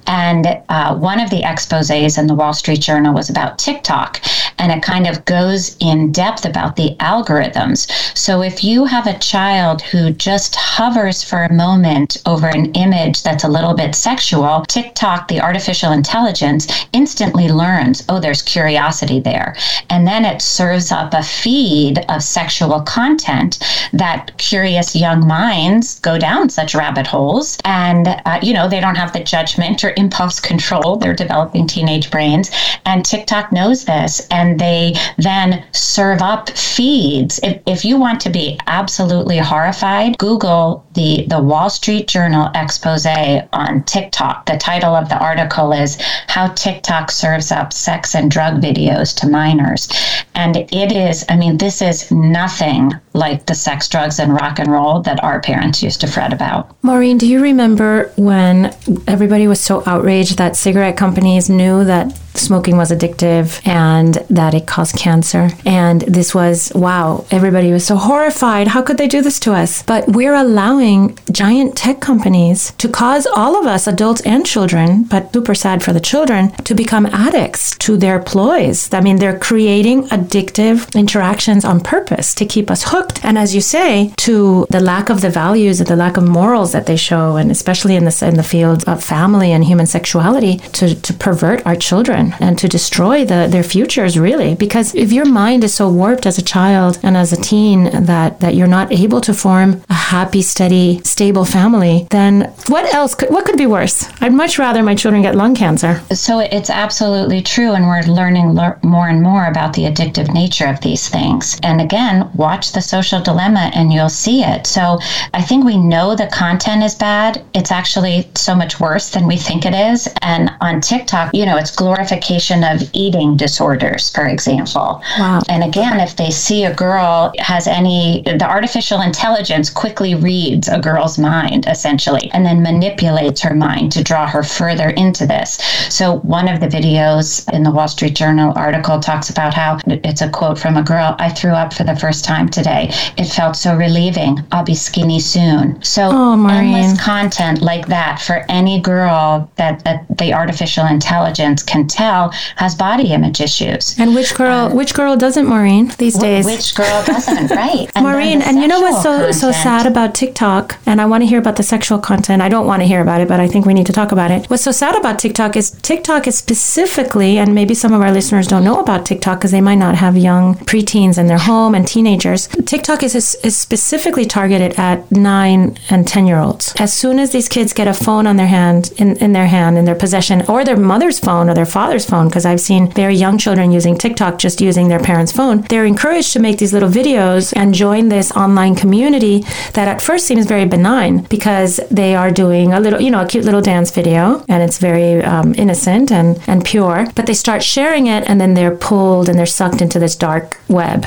[0.06, 4.22] And uh, one of the exposes in the Wall Street Journal was about TikTok,
[4.58, 7.90] and it kind of goes in depth about the algorithms.
[8.16, 13.22] So if you have a child who just hovers for a moment over an image
[13.22, 19.54] that's a little bit sexual, TikTok, the artificial intelligence, instantly learns, oh, there's curiosity there.
[19.90, 23.58] And then it serves up a feed of sexual content
[23.92, 27.58] that curious young minds go down such rabbit holes.
[27.64, 30.96] And, uh, you know, they don't have the judgment or impulse control.
[30.96, 32.50] They're developing teenage brains.
[32.84, 34.26] And TikTok knows this.
[34.30, 37.40] And they then serve up feeds.
[37.42, 43.06] If, if you want to be absolutely horrified, Google the, the Wall Street Journal expose
[43.06, 44.46] on TikTok.
[44.46, 49.28] The title of the article is How TikTok Serves Up Sex and Drug Videos to
[49.28, 49.88] Minors.
[50.34, 54.70] And it is, I mean, this is nothing like the sex, drugs, and rock and
[54.70, 56.76] roll that our parents used to fret about.
[56.82, 58.74] Maureen, do you remember when
[59.06, 64.66] everybody was so outraged that cigarette companies knew that smoking was addictive and that it
[64.66, 65.50] caused cancer.
[65.64, 68.68] And this was, wow, everybody was so horrified.
[68.68, 69.82] How could they do this to us?
[69.82, 75.32] But we're allowing giant tech companies to cause all of us, adults and children, but
[75.32, 78.92] super sad for the children, to become addicts to their ploys.
[78.92, 83.24] I mean, they're creating addictive interactions on purpose to keep us hooked.
[83.24, 86.86] And as you say, to the lack of the values, the lack of morals that
[86.86, 90.94] they show, and especially in the, in the field of family and human sexuality, to,
[90.94, 94.54] to pervert our children and to destroy the, their futures, really.
[94.54, 98.40] Because if your mind is so warped as a child and as a teen that,
[98.40, 103.30] that you're not able to form a happy, steady, stable family, then what else could,
[103.30, 104.08] what could be worse?
[104.20, 106.00] I'd much rather my children get lung cancer.
[106.12, 107.72] So it's absolutely true.
[107.72, 111.58] And we're learning le- more and more about the addictive nature of these things.
[111.62, 114.66] And again, watch the social dilemma and you'll see it.
[114.66, 114.98] So
[115.34, 117.44] I think we know the content is bad.
[117.54, 120.08] It's actually so much worse than we think it is.
[120.22, 121.74] And on TikTok, you know, it's
[122.12, 125.02] of eating disorders, for example.
[125.18, 125.40] Wow.
[125.48, 130.78] And again, if they see a girl has any, the artificial intelligence quickly reads a
[130.78, 135.58] girl's mind, essentially, and then manipulates her mind to draw her further into this.
[135.88, 140.22] So, one of the videos in the Wall Street Journal article talks about how it's
[140.22, 142.90] a quote from a girl I threw up for the first time today.
[143.16, 144.38] It felt so relieving.
[144.52, 145.82] I'll be skinny soon.
[145.82, 151.86] So, oh, endless content like that for any girl that, that the artificial intelligence can
[151.98, 153.98] tell has body image issues.
[153.98, 154.66] And which girl?
[154.66, 155.84] Um, which girl doesn't, Maureen?
[155.98, 156.44] These wh- days.
[156.46, 157.50] Which girl doesn't?
[157.50, 157.90] right.
[157.98, 159.34] And Maureen, and you know what's so content.
[159.34, 160.78] so sad about TikTok?
[160.86, 162.42] And I want to hear about the sexual content.
[162.42, 164.30] I don't want to hear about it, but I think we need to talk about
[164.30, 164.48] it.
[164.50, 168.46] What's so sad about TikTok is TikTok is specifically, and maybe some of our listeners
[168.46, 171.86] don't know about TikTok because they might not have young preteens in their home and
[171.86, 172.48] teenagers.
[172.72, 176.74] TikTok is is specifically targeted at nine and ten year olds.
[176.78, 179.78] As soon as these kids get a phone on their hand, in, in their hand,
[179.78, 182.90] in their possession, or their mother's phone or their father's father's phone because I've seen
[182.90, 185.62] very young children using TikTok just using their parents' phone.
[185.70, 189.40] They're encouraged to make these little videos and join this online community
[189.72, 193.26] that at first seems very benign because they are doing a little, you know, a
[193.26, 197.06] cute little dance video and it's very um, innocent and, and pure.
[197.16, 200.60] But they start sharing it and then they're pulled and they're sucked into this dark
[200.68, 201.06] web.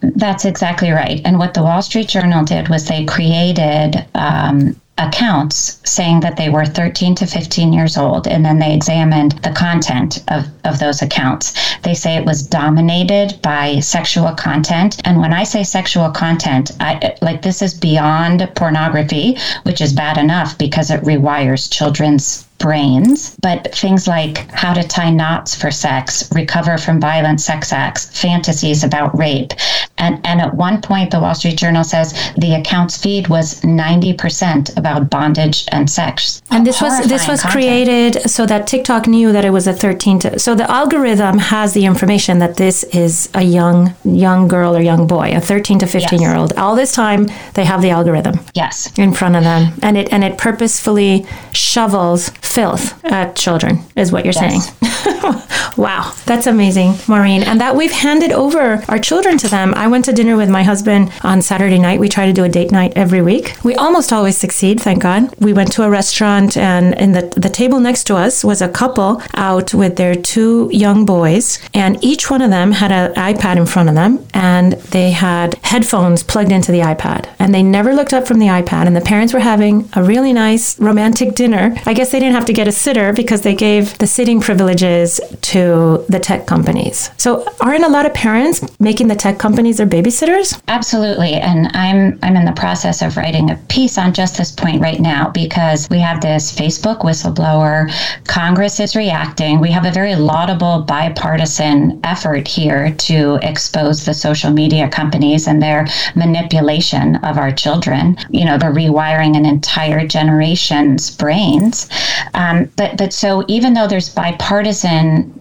[0.00, 1.20] That's exactly right.
[1.26, 6.48] And what the Wall Street Journal did was they created um, accounts saying that they
[6.48, 11.02] were 13 to 15 years old, and then they examined the content of, of those
[11.02, 11.54] accounts.
[11.82, 15.00] They say it was dominated by sexual content.
[15.04, 20.18] And when I say sexual content, I, like this is beyond pornography, which is bad
[20.18, 26.30] enough because it rewires children's brains, but things like how to tie knots for sex,
[26.34, 29.52] recover from violent sex acts, fantasies about rape.
[29.98, 34.76] And, and at one point, the Wall Street Journal says the accounts feed was 90%
[34.76, 36.42] about bondage and sex.
[36.50, 37.52] And this was this was content.
[37.52, 41.74] created so that TikTok knew that it was a 13 to, so the algorithm has
[41.74, 45.86] the information that this is a young young girl or young boy, a 13 to
[45.86, 46.20] 15 yes.
[46.20, 46.52] year old.
[46.54, 48.40] All this time they have the algorithm.
[48.54, 48.92] Yes.
[48.98, 49.72] In front of them.
[49.82, 54.64] And it and it purposefully shovels filth at children, is what you're yes.
[54.64, 54.78] saying.
[55.76, 57.42] wow, that's amazing, Maureen.
[57.42, 59.74] And that we've handed over our children to them.
[59.74, 62.00] I went to dinner with my husband on Saturday night.
[62.00, 63.56] We try to do a date night every week.
[63.64, 65.34] We almost always succeed, thank God.
[65.38, 68.68] We went to a restaurant, and in the, the table next to us was a
[68.68, 73.56] couple out with their two young boys, and each one of them had an iPad
[73.56, 77.28] in front of them, and they had headphones plugged into the iPad.
[77.38, 80.32] And they never looked up from the iPad, and the parents were having a really
[80.32, 81.76] nice romantic dinner.
[81.86, 84.97] I guess they didn't have to get a sitter because they gave the sitting privileges
[85.06, 87.10] to the tech companies.
[87.16, 90.60] So aren't a lot of parents making the tech companies their babysitters?
[90.68, 91.34] Absolutely.
[91.34, 95.00] And I'm I'm in the process of writing a piece on just this point right
[95.00, 97.90] now because we have this Facebook whistleblower,
[98.26, 99.60] Congress is reacting.
[99.60, 105.62] We have a very laudable bipartisan effort here to expose the social media companies and
[105.62, 105.86] their
[106.16, 108.16] manipulation of our children.
[108.30, 111.88] You know, they're rewiring an entire generation's brains.
[112.34, 114.77] Um, but but so even though there's bipartisan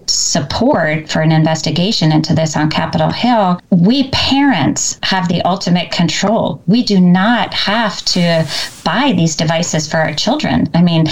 [0.08, 6.62] support for an investigation into this on Capitol Hill, we parents have the ultimate control.
[6.68, 8.48] We do not have to
[8.84, 10.70] buy these devices for our children.
[10.74, 11.08] I mean,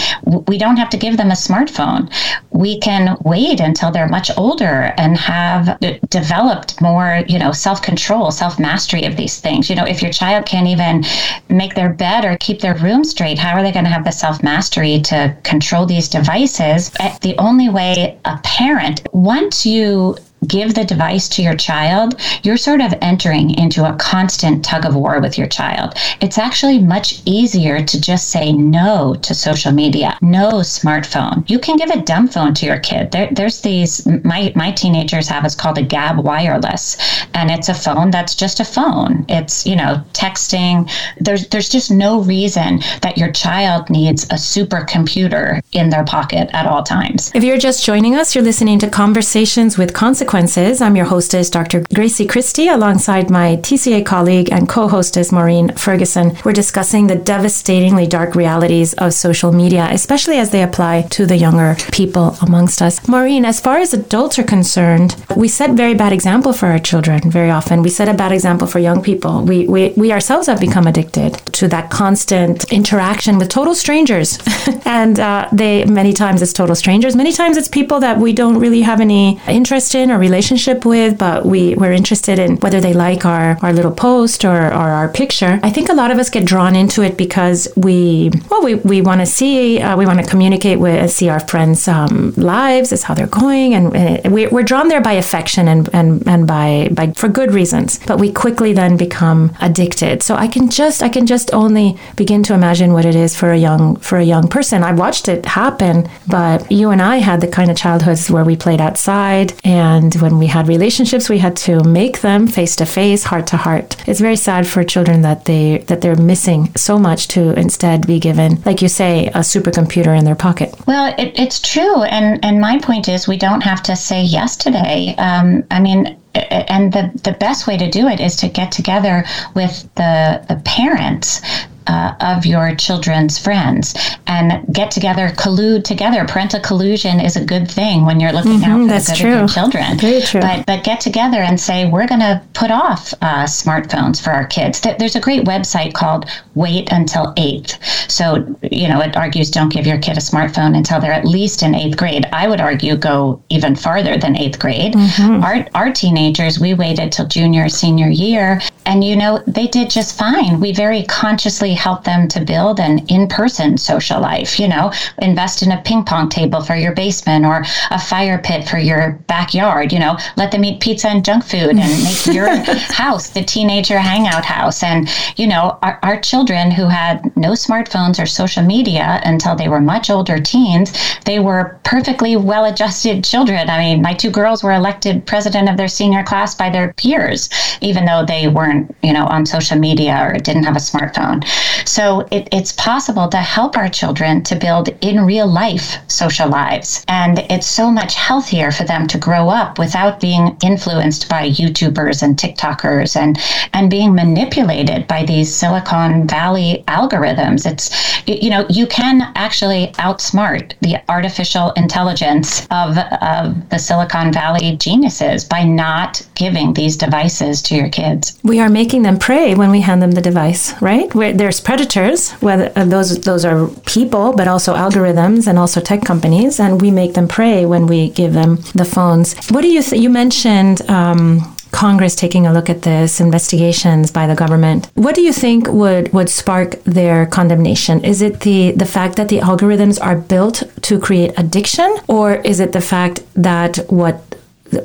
[0.47, 2.09] we don't have to give them a smartphone.
[2.51, 5.77] We can wait until they're much older and have
[6.09, 9.69] developed more, you know, self control, self mastery of these things.
[9.69, 11.03] You know, if your child can't even
[11.49, 14.11] make their bed or keep their room straight, how are they going to have the
[14.11, 16.91] self mastery to control these devices?
[16.99, 20.17] Eh, the only way a parent once you
[20.47, 24.95] give the device to your child, you're sort of entering into a constant tug of
[24.95, 25.93] war with your child.
[26.21, 31.49] It's actually much easier to just say no to social media, no smartphone.
[31.49, 33.11] You can give a dumb phone to your kid.
[33.11, 36.97] There, there's these, my, my teenagers have, it's called a Gabb Wireless,
[37.33, 39.25] and it's a phone that's just a phone.
[39.29, 40.89] It's, you know, texting.
[41.19, 46.65] There's, there's just no reason that your child needs a supercomputer in their pocket at
[46.65, 47.31] all times.
[47.33, 50.81] If you're just joining us, you're listening to Conversations with Consequences Consequences.
[50.81, 51.85] I'm your hostess, Dr.
[51.93, 56.35] Grazie Christie, alongside my TCA colleague and co hostess, Maureen Ferguson.
[56.43, 61.37] We're discussing the devastatingly dark realities of social media, especially as they apply to the
[61.37, 63.07] younger people amongst us.
[63.07, 67.31] Maureen, as far as adults are concerned, we set very bad example for our children
[67.31, 67.81] very often.
[67.81, 69.41] We set a bad example for young people.
[69.41, 74.37] We, we, we ourselves have become addicted to that constant interaction with total strangers.
[74.85, 77.15] and uh, they, many times it's total strangers.
[77.15, 81.45] Many times it's people that we don't really have any interest in relationship with, but
[81.45, 85.59] we, we're interested in whether they like our, our little post or, or our picture.
[85.63, 89.01] I think a lot of us get drawn into it because we, well, we, we
[89.01, 93.03] want to see, uh, we want to communicate with, see our friends' um, lives, is
[93.03, 93.73] how they're going.
[93.73, 97.53] And, and we, we're drawn there by affection and, and, and by, by, for good
[97.53, 97.99] reasons.
[98.05, 100.23] But we quickly then become addicted.
[100.23, 103.51] So I can just, I can just only begin to imagine what it is for
[103.51, 104.83] a young, for a young person.
[104.83, 108.55] I've watched it happen, but you and I had the kind of childhoods where we
[108.55, 113.23] played outside and when we had relationships, we had to make them face to face,
[113.23, 113.95] heart to heart.
[114.07, 118.19] It's very sad for children that they that they're missing so much to instead be
[118.19, 120.75] given, like you say, a supercomputer in their pocket.
[120.85, 124.55] Well, it, it's true, and and my point is we don't have to say yes
[124.55, 125.15] today.
[125.17, 129.23] Um, I mean, and the, the best way to do it is to get together
[129.53, 131.41] with the, the parents
[131.87, 133.95] uh, of your children's friends
[134.27, 136.25] and get together, collude together.
[136.25, 139.33] Parental collusion is a good thing when you're looking mm-hmm, out for the good true.
[139.33, 139.97] of your children.
[139.99, 140.41] Very true.
[140.41, 144.45] But but get together and say we're going to put off uh, smartphones for our
[144.47, 144.81] kids.
[144.81, 146.25] There's a great website called
[146.55, 147.77] Wait Until Eighth.
[148.09, 151.63] So you know it argues don't give your kid a smartphone until they're at least
[151.63, 152.25] in eighth grade.
[152.31, 154.93] I would argue go even farther than eighth grade.
[154.93, 155.43] Mm-hmm.
[155.43, 160.17] Our our teenagers we waited till junior senior year And, you know, they did just
[160.17, 160.59] fine.
[160.59, 165.61] We very consciously helped them to build an in person social life, you know, invest
[165.61, 169.93] in a ping pong table for your basement or a fire pit for your backyard,
[169.93, 172.55] you know, let them eat pizza and junk food and make your
[172.93, 174.83] house the teenager hangout house.
[174.83, 179.69] And, you know, our, our children who had no smartphones or social media until they
[179.69, 180.93] were much older teens,
[181.25, 183.69] they were perfectly well adjusted children.
[183.69, 187.49] I mean, my two girls were elected president of their senior class by their peers,
[187.81, 191.43] even though they weren't, you know, on social media or didn't have a smartphone.
[191.85, 197.03] So it, it's possible to help our children to build in real life social lives.
[197.07, 202.21] And it's so much healthier for them to grow up without being influenced by YouTubers
[202.23, 203.39] and TikTokers and,
[203.73, 207.69] and being manipulated by these Silicon Valley algorithms.
[207.69, 207.85] It's,
[208.27, 215.43] you know, you can actually outsmart the artificial intelligence of, of the Silicon Valley geniuses
[215.43, 218.39] by not giving these devices to your kids.
[218.43, 221.13] We are making them prey when we hand them the device, right?
[221.13, 226.01] Where there's predators, whether uh, those those are people, but also algorithms and also tech
[226.03, 229.35] companies, and we make them prey when we give them the phones.
[229.49, 230.03] What do you think?
[230.03, 230.81] You mentioned.
[230.89, 234.89] Um, Congress taking a look at this, investigations by the government.
[234.93, 238.01] What do you think would, would spark their condemnation?
[238.05, 242.61] Is it the, the fact that the algorithms are built to create addiction, or is
[242.61, 244.23] it the fact that what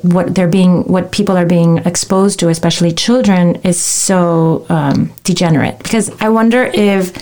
[0.03, 5.79] what they're being what people are being exposed to especially children is so um, degenerate.
[5.79, 7.13] Because i wonder if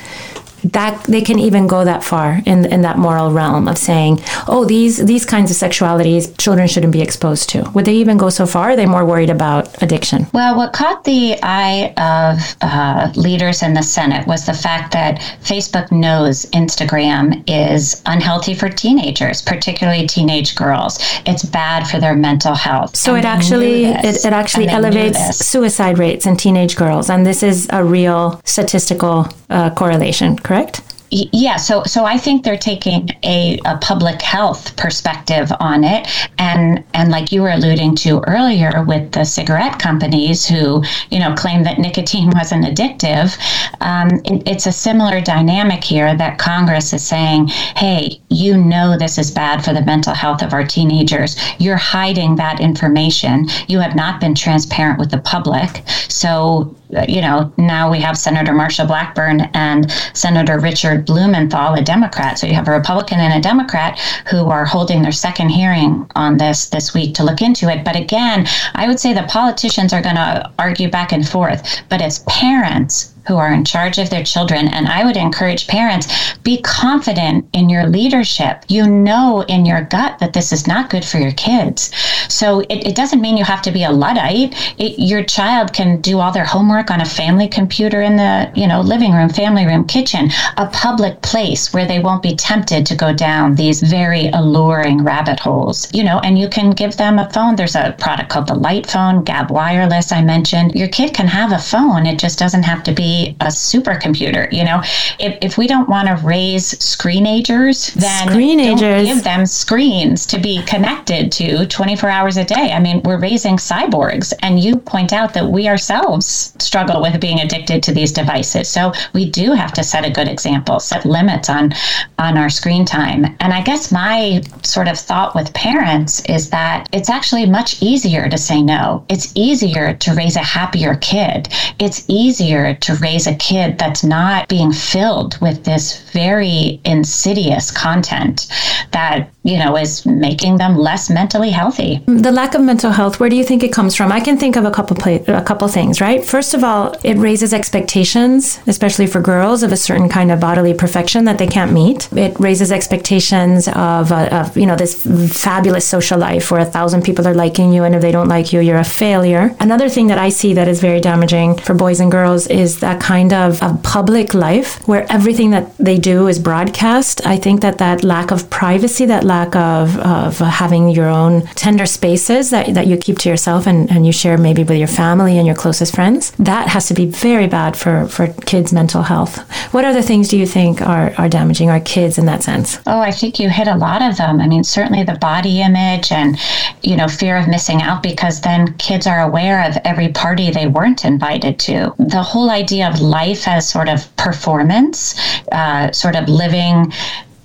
[0.64, 4.64] that they can even go that far in in that moral realm of saying, oh,
[4.64, 7.68] these these kinds of sexualities children shouldn't be exposed to.
[7.74, 8.70] Would they even go so far?
[8.70, 10.26] Are they more worried about addiction?
[10.32, 15.20] Well, what caught the eye of uh, leaders in the Senate was the fact that
[15.42, 20.98] Facebook knows Instagram is unhealthy for teenagers, particularly teenage girls.
[21.26, 22.96] It's bad for their mental health.
[22.96, 27.68] So it actually it, it actually elevates suicide rates in teenage girls, and this is
[27.70, 30.80] a real statistical uh, correlation correct?
[31.10, 36.84] Yeah, so so I think they're taking a, a public health perspective on it, and
[36.92, 41.64] and like you were alluding to earlier with the cigarette companies who you know claim
[41.64, 43.38] that nicotine wasn't addictive,
[43.80, 47.46] um, it, it's a similar dynamic here that Congress is saying,
[47.76, 51.36] hey, you know this is bad for the mental health of our teenagers.
[51.58, 53.48] You're hiding that information.
[53.66, 56.76] You have not been transparent with the public, so
[57.06, 62.38] you know now we have Senator Marsha Blackburn and Senator Richard Blumenthal, a Democrat.
[62.38, 63.98] So you have a Republican and a Democrat
[64.30, 67.84] who are holding their second hearing on this this week to look into it.
[67.84, 72.00] But again, I would say the politicians are going to argue back and forth, but
[72.00, 74.66] it's parents who are in charge of their children.
[74.68, 76.08] And I would encourage parents
[76.42, 78.64] be confident in your leadership.
[78.68, 81.92] You know in your gut that this is not good for your kids.
[82.28, 84.54] So it, it doesn't mean you have to be a Luddite.
[84.78, 88.66] It, your child can do all their homework on a family computer in the you
[88.66, 92.96] know living room, family room, kitchen, a public place where they won't be tempted to
[92.96, 95.88] go down these very alluring rabbit holes.
[95.92, 97.56] You know, and you can give them a phone.
[97.56, 100.12] There's a product called the Light Phone, Gabb Wireless.
[100.12, 102.06] I mentioned your kid can have a phone.
[102.06, 104.50] It just doesn't have to be a supercomputer.
[104.52, 104.80] You know,
[105.18, 108.80] if, if we don't want to raise screenagers, then screenagers.
[108.80, 112.72] don't give them screens to be connected to 24 hours a day.
[112.72, 117.40] I mean, we're raising cyborgs, and you point out that we ourselves struggle with being
[117.40, 118.68] addicted to these devices.
[118.68, 121.72] So we do have to set a good example, set limits on
[122.18, 123.24] on our screen time.
[123.40, 128.28] And I guess my sort of thought with parents is that it's actually much easier
[128.28, 129.04] to say no.
[129.08, 131.48] It's easier to raise a happier kid.
[131.78, 138.46] It's easier to raise a kid that's not being filled with this very insidious content
[138.92, 142.00] that you know is making them less mentally healthy.
[142.06, 144.12] The lack of mental health where do you think it comes from?
[144.12, 146.24] I can think of a couple a couple things right?
[146.24, 150.74] First of all it raises expectations especially for girls of a certain kind of bodily
[150.74, 152.12] perfection that they can't meet.
[152.12, 154.94] It raises expectations of, uh, of you know this
[155.42, 158.52] fabulous social life where a thousand people are liking you and if they don't like
[158.52, 159.54] you you're a failure.
[159.60, 163.00] Another thing that i see that is very damaging for boys and girls is that
[163.00, 167.26] kind of a public life where everything that they do is broadcast.
[167.26, 171.86] I think that that lack of privacy that lack of, of having your own tender
[171.86, 175.38] spaces that, that you keep to yourself and, and you share maybe with your family
[175.38, 179.38] and your closest friends, that has to be very bad for, for kids' mental health.
[179.72, 182.78] What other things do you think are, are damaging our kids in that sense?
[182.86, 184.40] Oh, I think you hit a lot of them.
[184.40, 186.38] I mean, certainly the body image and,
[186.82, 190.66] you know, fear of missing out because then kids are aware of every party they
[190.66, 191.94] weren't invited to.
[191.98, 195.14] The whole idea of life as sort of performance,
[195.52, 196.92] uh, sort of living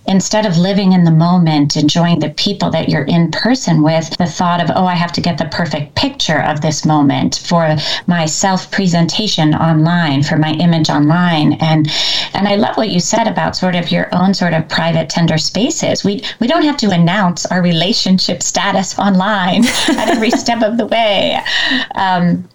[0.05, 4.25] instead of living in the moment, enjoying the people that you're in person with, the
[4.25, 7.75] thought of, oh, I have to get the perfect picture of this moment for
[8.07, 11.53] my self presentation online, for my image online.
[11.53, 11.89] And
[12.33, 15.37] and I love what you said about sort of your own sort of private tender
[15.37, 16.03] spaces.
[16.03, 20.87] We we don't have to announce our relationship status online at every step of the
[20.87, 21.39] way.
[21.95, 22.47] Um,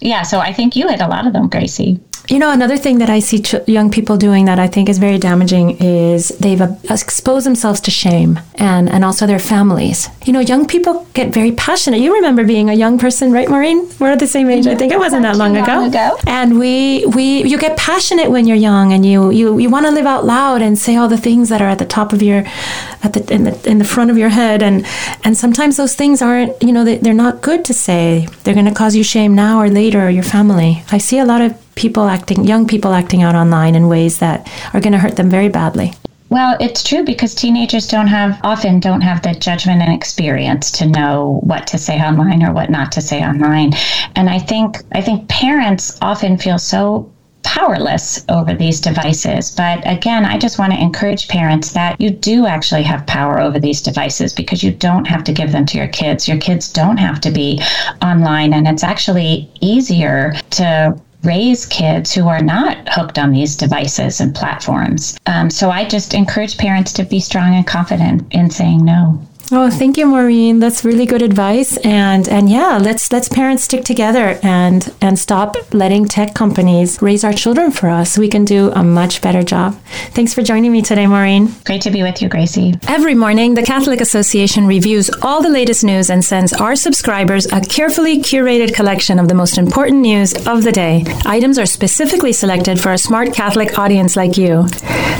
[0.00, 2.00] yeah, so I think you hit a lot of them, Grazie.
[2.28, 4.98] You know, another thing that I see ch- young people doing that I think is
[4.98, 10.10] very damaging is they've uh, exposed themselves to shame and, and also their families.
[10.26, 12.00] You know, young people get very passionate.
[12.00, 13.88] You remember being a young person, right, Maureen?
[13.98, 14.66] We're at the same age.
[14.66, 15.86] I think it wasn't that long, long ago.
[15.86, 16.18] ago.
[16.26, 19.90] And we, we, you get passionate when you're young and you, you, you want to
[19.92, 22.44] live out loud and say all the things that are at the top of your,
[23.02, 24.62] at the, in the, in the front of your head.
[24.62, 24.86] And,
[25.24, 28.28] and sometimes those things aren't, you know, they, they're not good to say.
[28.44, 30.82] They're going to cause you shame now or later or your family.
[30.92, 34.50] I see a lot of people acting, young people acting out online in ways that
[34.74, 35.92] are going to hurt them very badly.
[36.30, 40.86] Well, it's true because teenagers don't have often don't have the judgment and experience to
[40.86, 43.72] know what to say online or what not to say online.
[44.14, 47.10] And I think I think parents often feel so
[47.44, 49.52] powerless over these devices.
[49.52, 53.58] But again, I just want to encourage parents that you do actually have power over
[53.58, 56.28] these devices because you don't have to give them to your kids.
[56.28, 57.62] Your kids don't have to be
[58.02, 64.20] online, and it's actually easier to raise kids who are not hooked on these devices
[64.20, 65.18] and platforms.
[65.26, 69.20] Um, so I just encourage parents to be strong and confident in saying no.
[69.50, 70.58] Oh, thank you, Maureen.
[70.58, 71.78] That's really good advice.
[71.78, 77.24] And and yeah, let's let's parents stick together and and stop letting tech companies raise
[77.24, 78.18] our children for us.
[78.18, 79.74] We can do a much better job.
[80.10, 81.54] Thanks for joining me today, Maureen.
[81.64, 82.74] Great to be with you, Grazie.
[82.88, 87.62] Every morning, the Catholic Association reviews all the latest news and sends our subscribers a
[87.62, 91.04] carefully curated collection of the most important news of the day.
[91.24, 94.66] Items are specifically selected for a smart Catholic audience like you.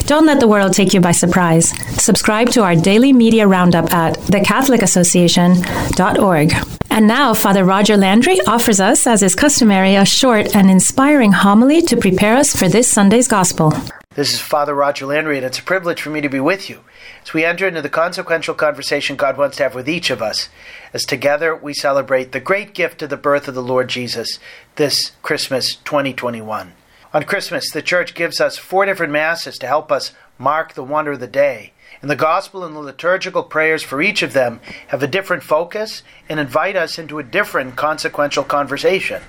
[0.05, 1.71] Don't let the world take you by surprise.
[2.03, 6.53] Subscribe to our daily media roundup at thecatholicAssociation.org.
[6.91, 11.81] And now, Father Roger Landry offers us, as is customary, a short and inspiring homily
[11.83, 13.73] to prepare us for this Sunday's Gospel.
[14.15, 16.81] This is Father Roger Landry, and it's a privilege for me to be with you
[17.23, 20.49] as we enter into the consequential conversation God wants to have with each of us,
[20.93, 24.39] as together we celebrate the great gift of the birth of the Lord Jesus
[24.77, 26.73] this Christmas 2021.
[27.15, 31.13] On Christmas, the Church gives us four different Masses to help us mark the wonder
[31.13, 35.03] of the day and the gospel and the liturgical prayers for each of them have
[35.03, 39.23] a different focus and invite us into a different consequential conversation.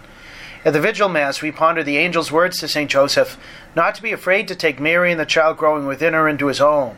[0.66, 2.90] At the Vigil Mass, we ponder the angel's words to St.
[2.92, 3.38] Joseph
[3.76, 6.60] not to be afraid to take Mary and the child growing within her into his
[6.60, 6.98] home.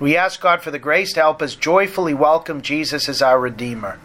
[0.00, 3.98] We ask God for the grace to help us joyfully welcome Jesus as our Redeemer.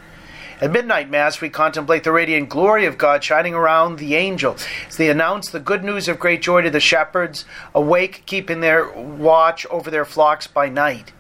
[0.62, 4.58] At midnight Mass, we contemplate the radiant glory of God shining around the angel
[4.88, 8.88] as they announce the good news of great joy to the shepherds, awake, keeping their
[8.92, 11.14] watch over their flocks by night.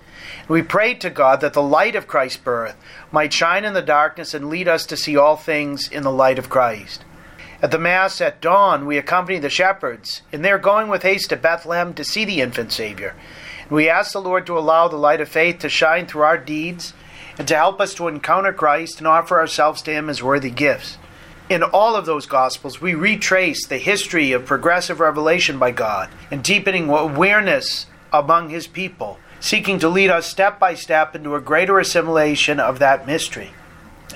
[0.47, 2.75] We prayed to God that the light of Christ's birth
[3.11, 6.37] might shine in the darkness and lead us to see all things in the light
[6.37, 7.03] of Christ.
[7.63, 11.35] At the Mass at dawn, we accompany the shepherds in their going with haste to
[11.35, 13.15] Bethlehem to see the infant Savior.
[13.71, 16.93] We ask the Lord to allow the light of faith to shine through our deeds
[17.37, 20.97] and to help us to encounter Christ and offer ourselves to Him as worthy gifts.
[21.49, 26.43] In all of those Gospels, we retrace the history of progressive revelation by God and
[26.43, 31.79] deepening awareness among His people, seeking to lead us step by step into a greater
[31.79, 33.51] assimilation of that mystery.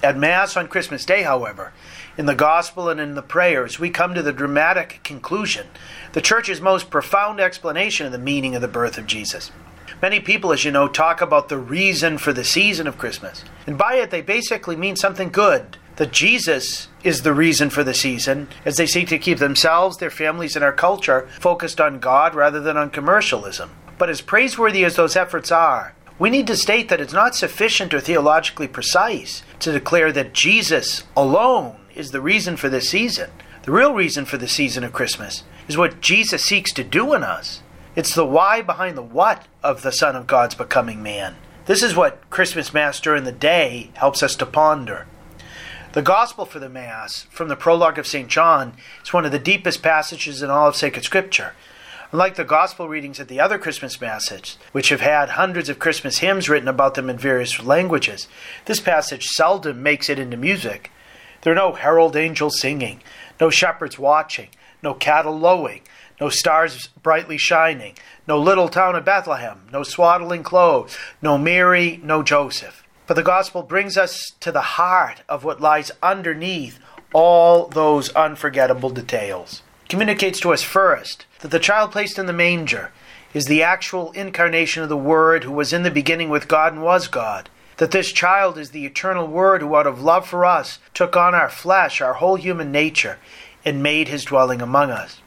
[0.04, 1.74] At Mass on Christmas Day, however,
[2.18, 5.68] in the Gospel and in the prayers, we come to the dramatic conclusion,
[6.14, 9.52] the Church's most profound explanation of the meaning of the birth of Jesus.
[10.02, 13.44] Many people, as you know, talk about the reason for the season of Christmas.
[13.66, 15.78] And by it, they basically mean something good.
[15.96, 20.10] That Jesus is the reason for the season, as they seek to keep themselves, their
[20.10, 23.72] families, and our culture focused on God rather than on commercialism.
[23.98, 27.94] But as praiseworthy as those efforts are, we need to state that it's not sufficient
[27.94, 33.30] or theologically precise to declare that Jesus alone is the reason for this season.
[33.64, 37.24] The real reason for the season of Christmas is what Jesus seeks to do in
[37.24, 37.62] us.
[37.96, 41.38] It's the why behind the what of the Son of God's becoming man.
[41.66, 45.08] This is what Christmas Mass during the day helps us to ponder.
[45.94, 48.28] The Gospel for the Mass, from the prologue of St.
[48.28, 51.54] John, is one of the deepest passages in all of sacred Scripture.
[52.12, 56.18] Unlike the Gospel readings at the other Christmas Masses, which have had hundreds of Christmas
[56.18, 58.28] hymns written about them in various languages,
[58.66, 60.92] this passage seldom makes it into music.
[61.44, 63.02] There are no herald angels singing,
[63.40, 64.50] no shepherds watching,
[64.84, 65.82] no cattle lowing,
[66.20, 67.96] no stars brightly shining,
[68.28, 72.84] no little town of Bethlehem, no swaddling clothes, no Mary, no Joseph.
[73.08, 76.80] But the gospel brings us to the heart of what lies underneath
[77.14, 79.62] all those unforgettable details.
[79.84, 82.92] It communicates to us first that the child placed in the manger
[83.34, 86.82] is the actual incarnation of the Word who was in the beginning with God and
[86.82, 87.50] was God.
[87.78, 91.36] That this child is the eternal Word who, out of love for us, took on
[91.36, 93.20] our flesh, our whole human nature,
[93.66, 95.20] and made his dwelling among us.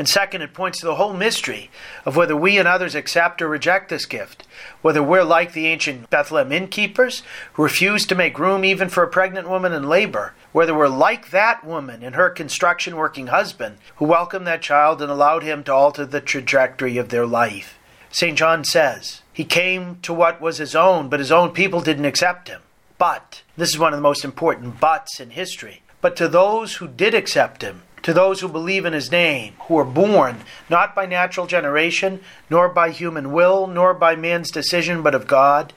[0.00, 1.68] And second, it points to the whole mystery
[2.06, 4.46] of whether we and others accept or reject this gift,
[4.80, 7.22] whether we're like the ancient Bethlehem innkeepers
[7.52, 11.32] who refused to make room even for a pregnant woman in labor, whether we're like
[11.32, 15.74] that woman and her construction working husband who welcomed that child and allowed him to
[15.74, 17.78] alter the trajectory of their life.
[18.10, 18.38] St.
[18.38, 22.48] John says, He came to what was his own, but his own people didn't accept
[22.48, 22.62] him.
[22.96, 26.88] But, this is one of the most important buts in history, but to those who
[26.88, 31.06] did accept him, to those who believe in his name, who are born not by
[31.06, 35.72] natural generation, nor by human will, nor by man's decision, but of God.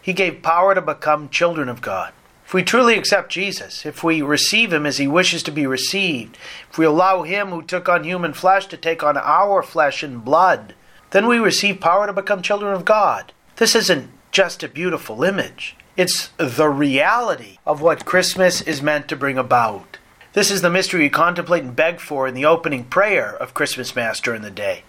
[0.00, 2.12] He gave power to become children of God.
[2.46, 6.36] If we truly accept Jesus, if we receive him as he wishes to be received,
[6.70, 10.24] if we allow him who took on human flesh to take on our flesh and
[10.24, 10.74] blood,
[11.10, 13.32] then we receive power to become children of God.
[13.56, 15.76] This isn't just a beautiful image.
[15.96, 19.98] It's the reality of what Christmas is meant to bring about.
[20.34, 23.94] This is the mystery we contemplate and beg for in the opening prayer of Christmas
[23.94, 24.82] Mass during the day.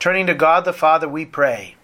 [0.00, 1.76] Turning to God the Father, we pray.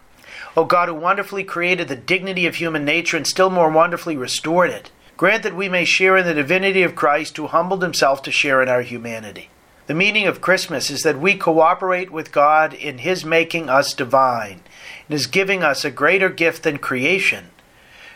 [0.57, 4.71] O God, who wonderfully created the dignity of human nature and still more wonderfully restored
[4.71, 8.33] it, grant that we may share in the divinity of Christ who humbled himself to
[8.33, 9.51] share in our humanity.
[9.87, 14.63] The meaning of Christmas is that we cooperate with God in his making us divine
[15.07, 17.51] and his giving us a greater gift than creation.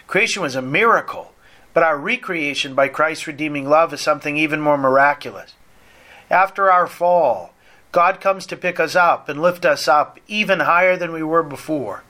[0.08, 1.33] Creation was a miracle
[1.74, 5.54] but our recreation by Christ's redeeming love is something even more miraculous.
[6.30, 7.52] After our fall,
[7.92, 11.42] God comes to pick us up and lift us up even higher than we were
[11.42, 12.04] before.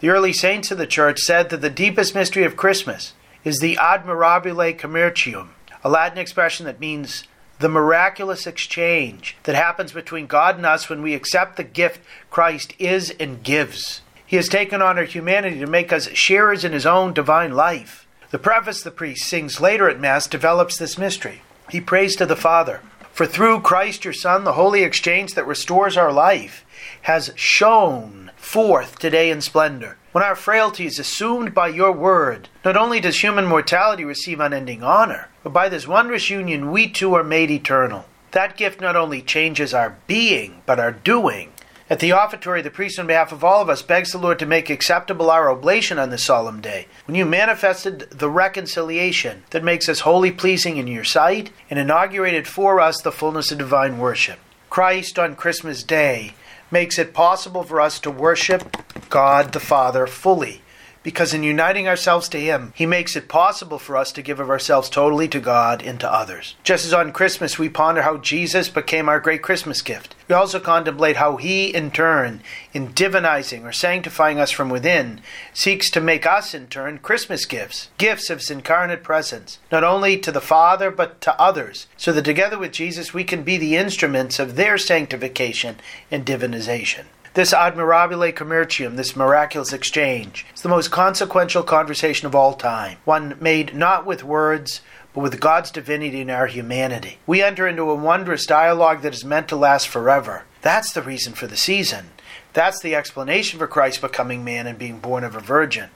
[0.00, 3.76] The early saints of the church said that the deepest mystery of Christmas is the
[3.76, 5.50] admirabile commercium,
[5.82, 7.24] a Latin expression that means
[7.58, 12.74] the miraculous exchange that happens between God and us when we accept the gift Christ
[12.78, 14.02] is and gives.
[14.24, 18.06] He has taken on our humanity to make us sharers in his own divine life.
[18.30, 21.40] The preface the priest sings later at Mass develops this mystery.
[21.70, 25.96] He prays to the Father, For through Christ your Son, the holy exchange that restores
[25.96, 26.62] our life
[27.02, 29.96] has shone forth today in splendor.
[30.12, 34.82] When our frailty is assumed by your word, not only does human mortality receive unending
[34.82, 38.04] honor, but by this wondrous union we too are made eternal.
[38.32, 41.52] That gift not only changes our being, but our doing.
[41.90, 44.46] At the offertory, the priest, on behalf of all of us, begs the Lord to
[44.46, 49.88] make acceptable our oblation on this solemn day, when you manifested the reconciliation that makes
[49.88, 54.38] us wholly pleasing in your sight and inaugurated for us the fullness of divine worship.
[54.68, 56.34] Christ on Christmas Day
[56.70, 58.76] makes it possible for us to worship
[59.08, 60.60] God the Father fully
[61.08, 64.50] because in uniting ourselves to Him, He makes it possible for us to give of
[64.50, 66.54] ourselves totally to God and to others.
[66.64, 70.60] Just as on Christmas we ponder how Jesus became our great Christmas gift, we also
[70.60, 72.42] contemplate how He, in turn,
[72.74, 75.22] in divinizing or sanctifying us from within,
[75.54, 80.18] seeks to make us, in turn, Christmas gifts, gifts of His incarnate presence, not only
[80.18, 83.76] to the Father but to others, so that together with Jesus we can be the
[83.76, 85.76] instruments of their sanctification
[86.10, 87.06] and divinization.
[87.38, 93.36] This admirabile commercium, this miraculous exchange, is the most consequential conversation of all time, one
[93.40, 94.80] made not with words,
[95.14, 97.18] but with God's divinity and our humanity.
[97.28, 100.46] We enter into a wondrous dialogue that is meant to last forever.
[100.62, 102.06] That's the reason for the season.
[102.54, 105.90] That's the explanation for Christ becoming man and being born of a virgin.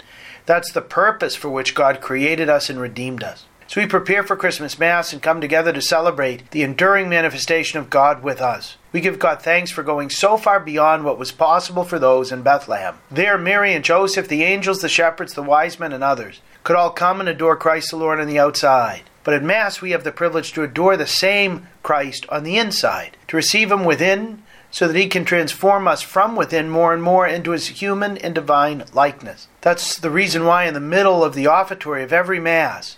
[0.47, 3.47] That's the purpose for which God created us and redeemed us.
[3.75, 8.23] We prepare for Christmas Mass and come together to celebrate the enduring manifestation of God
[8.23, 8.77] with us.
[8.93, 12.43] We give God thanks for going so far beyond what was possible for those in
[12.43, 12.99] Bethlehem.
[13.11, 16.91] There, Mary and Joseph, the angels, the shepherds, the wise men, and others could all
[16.91, 19.03] come and adore Christ the Lord on the outside.
[19.25, 23.17] But at Mass, we have the privilege to adore the same Christ on the inside,
[23.29, 27.27] to receive Him within, so that He can transform us from within more and more
[27.27, 29.49] into His human and divine likeness.
[29.61, 32.97] That's the reason why, in the middle of the offertory of every Mass,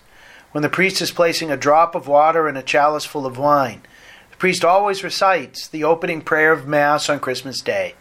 [0.55, 3.83] when the priest is placing a drop of water in a chalice full of wine,
[4.31, 7.97] the priest always recites the opening prayer of Mass on Christmas Day.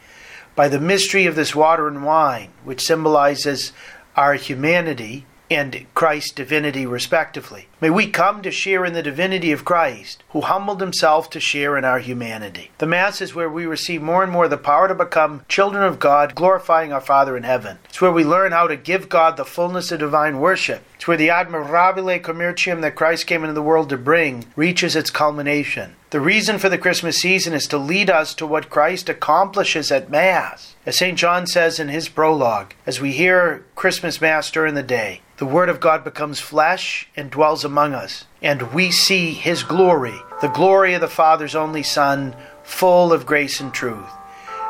[0.56, 3.74] By the mystery of this water and wine, which symbolizes
[4.16, 7.70] our humanity and Christ's divinity, respectively.
[7.84, 11.78] May we come to share in the divinity of Christ, who humbled himself to share
[11.78, 12.72] in our humanity.
[12.78, 16.00] The Mass is where we receive more and more the power to become children of
[16.00, 17.80] God, glorifying our Father in heaven.
[17.90, 20.82] It's where we learn how to give God the fullness of divine worship.
[20.96, 25.10] It's where the admirabile commercium that Christ came into the world to bring reaches its
[25.10, 25.98] culmination.
[26.12, 30.10] The reason for the Christmas season is to lead us to what Christ accomplishes at
[30.10, 30.76] Mass.
[30.86, 31.18] As St.
[31.18, 35.68] John says in his prologue, as we hear Christmas Mass during the day, the Word
[35.68, 40.93] of God becomes flesh and dwells among us, and we see His glory, the glory
[40.93, 44.09] of the Father's only Son, full of grace and truth.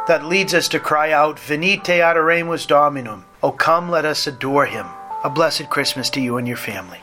[0.07, 3.25] that leads us to cry out, Venite adoremus Dominum.
[3.41, 4.87] Oh, come, let us adore him.
[5.23, 7.02] A blessed Christmas to you and your family.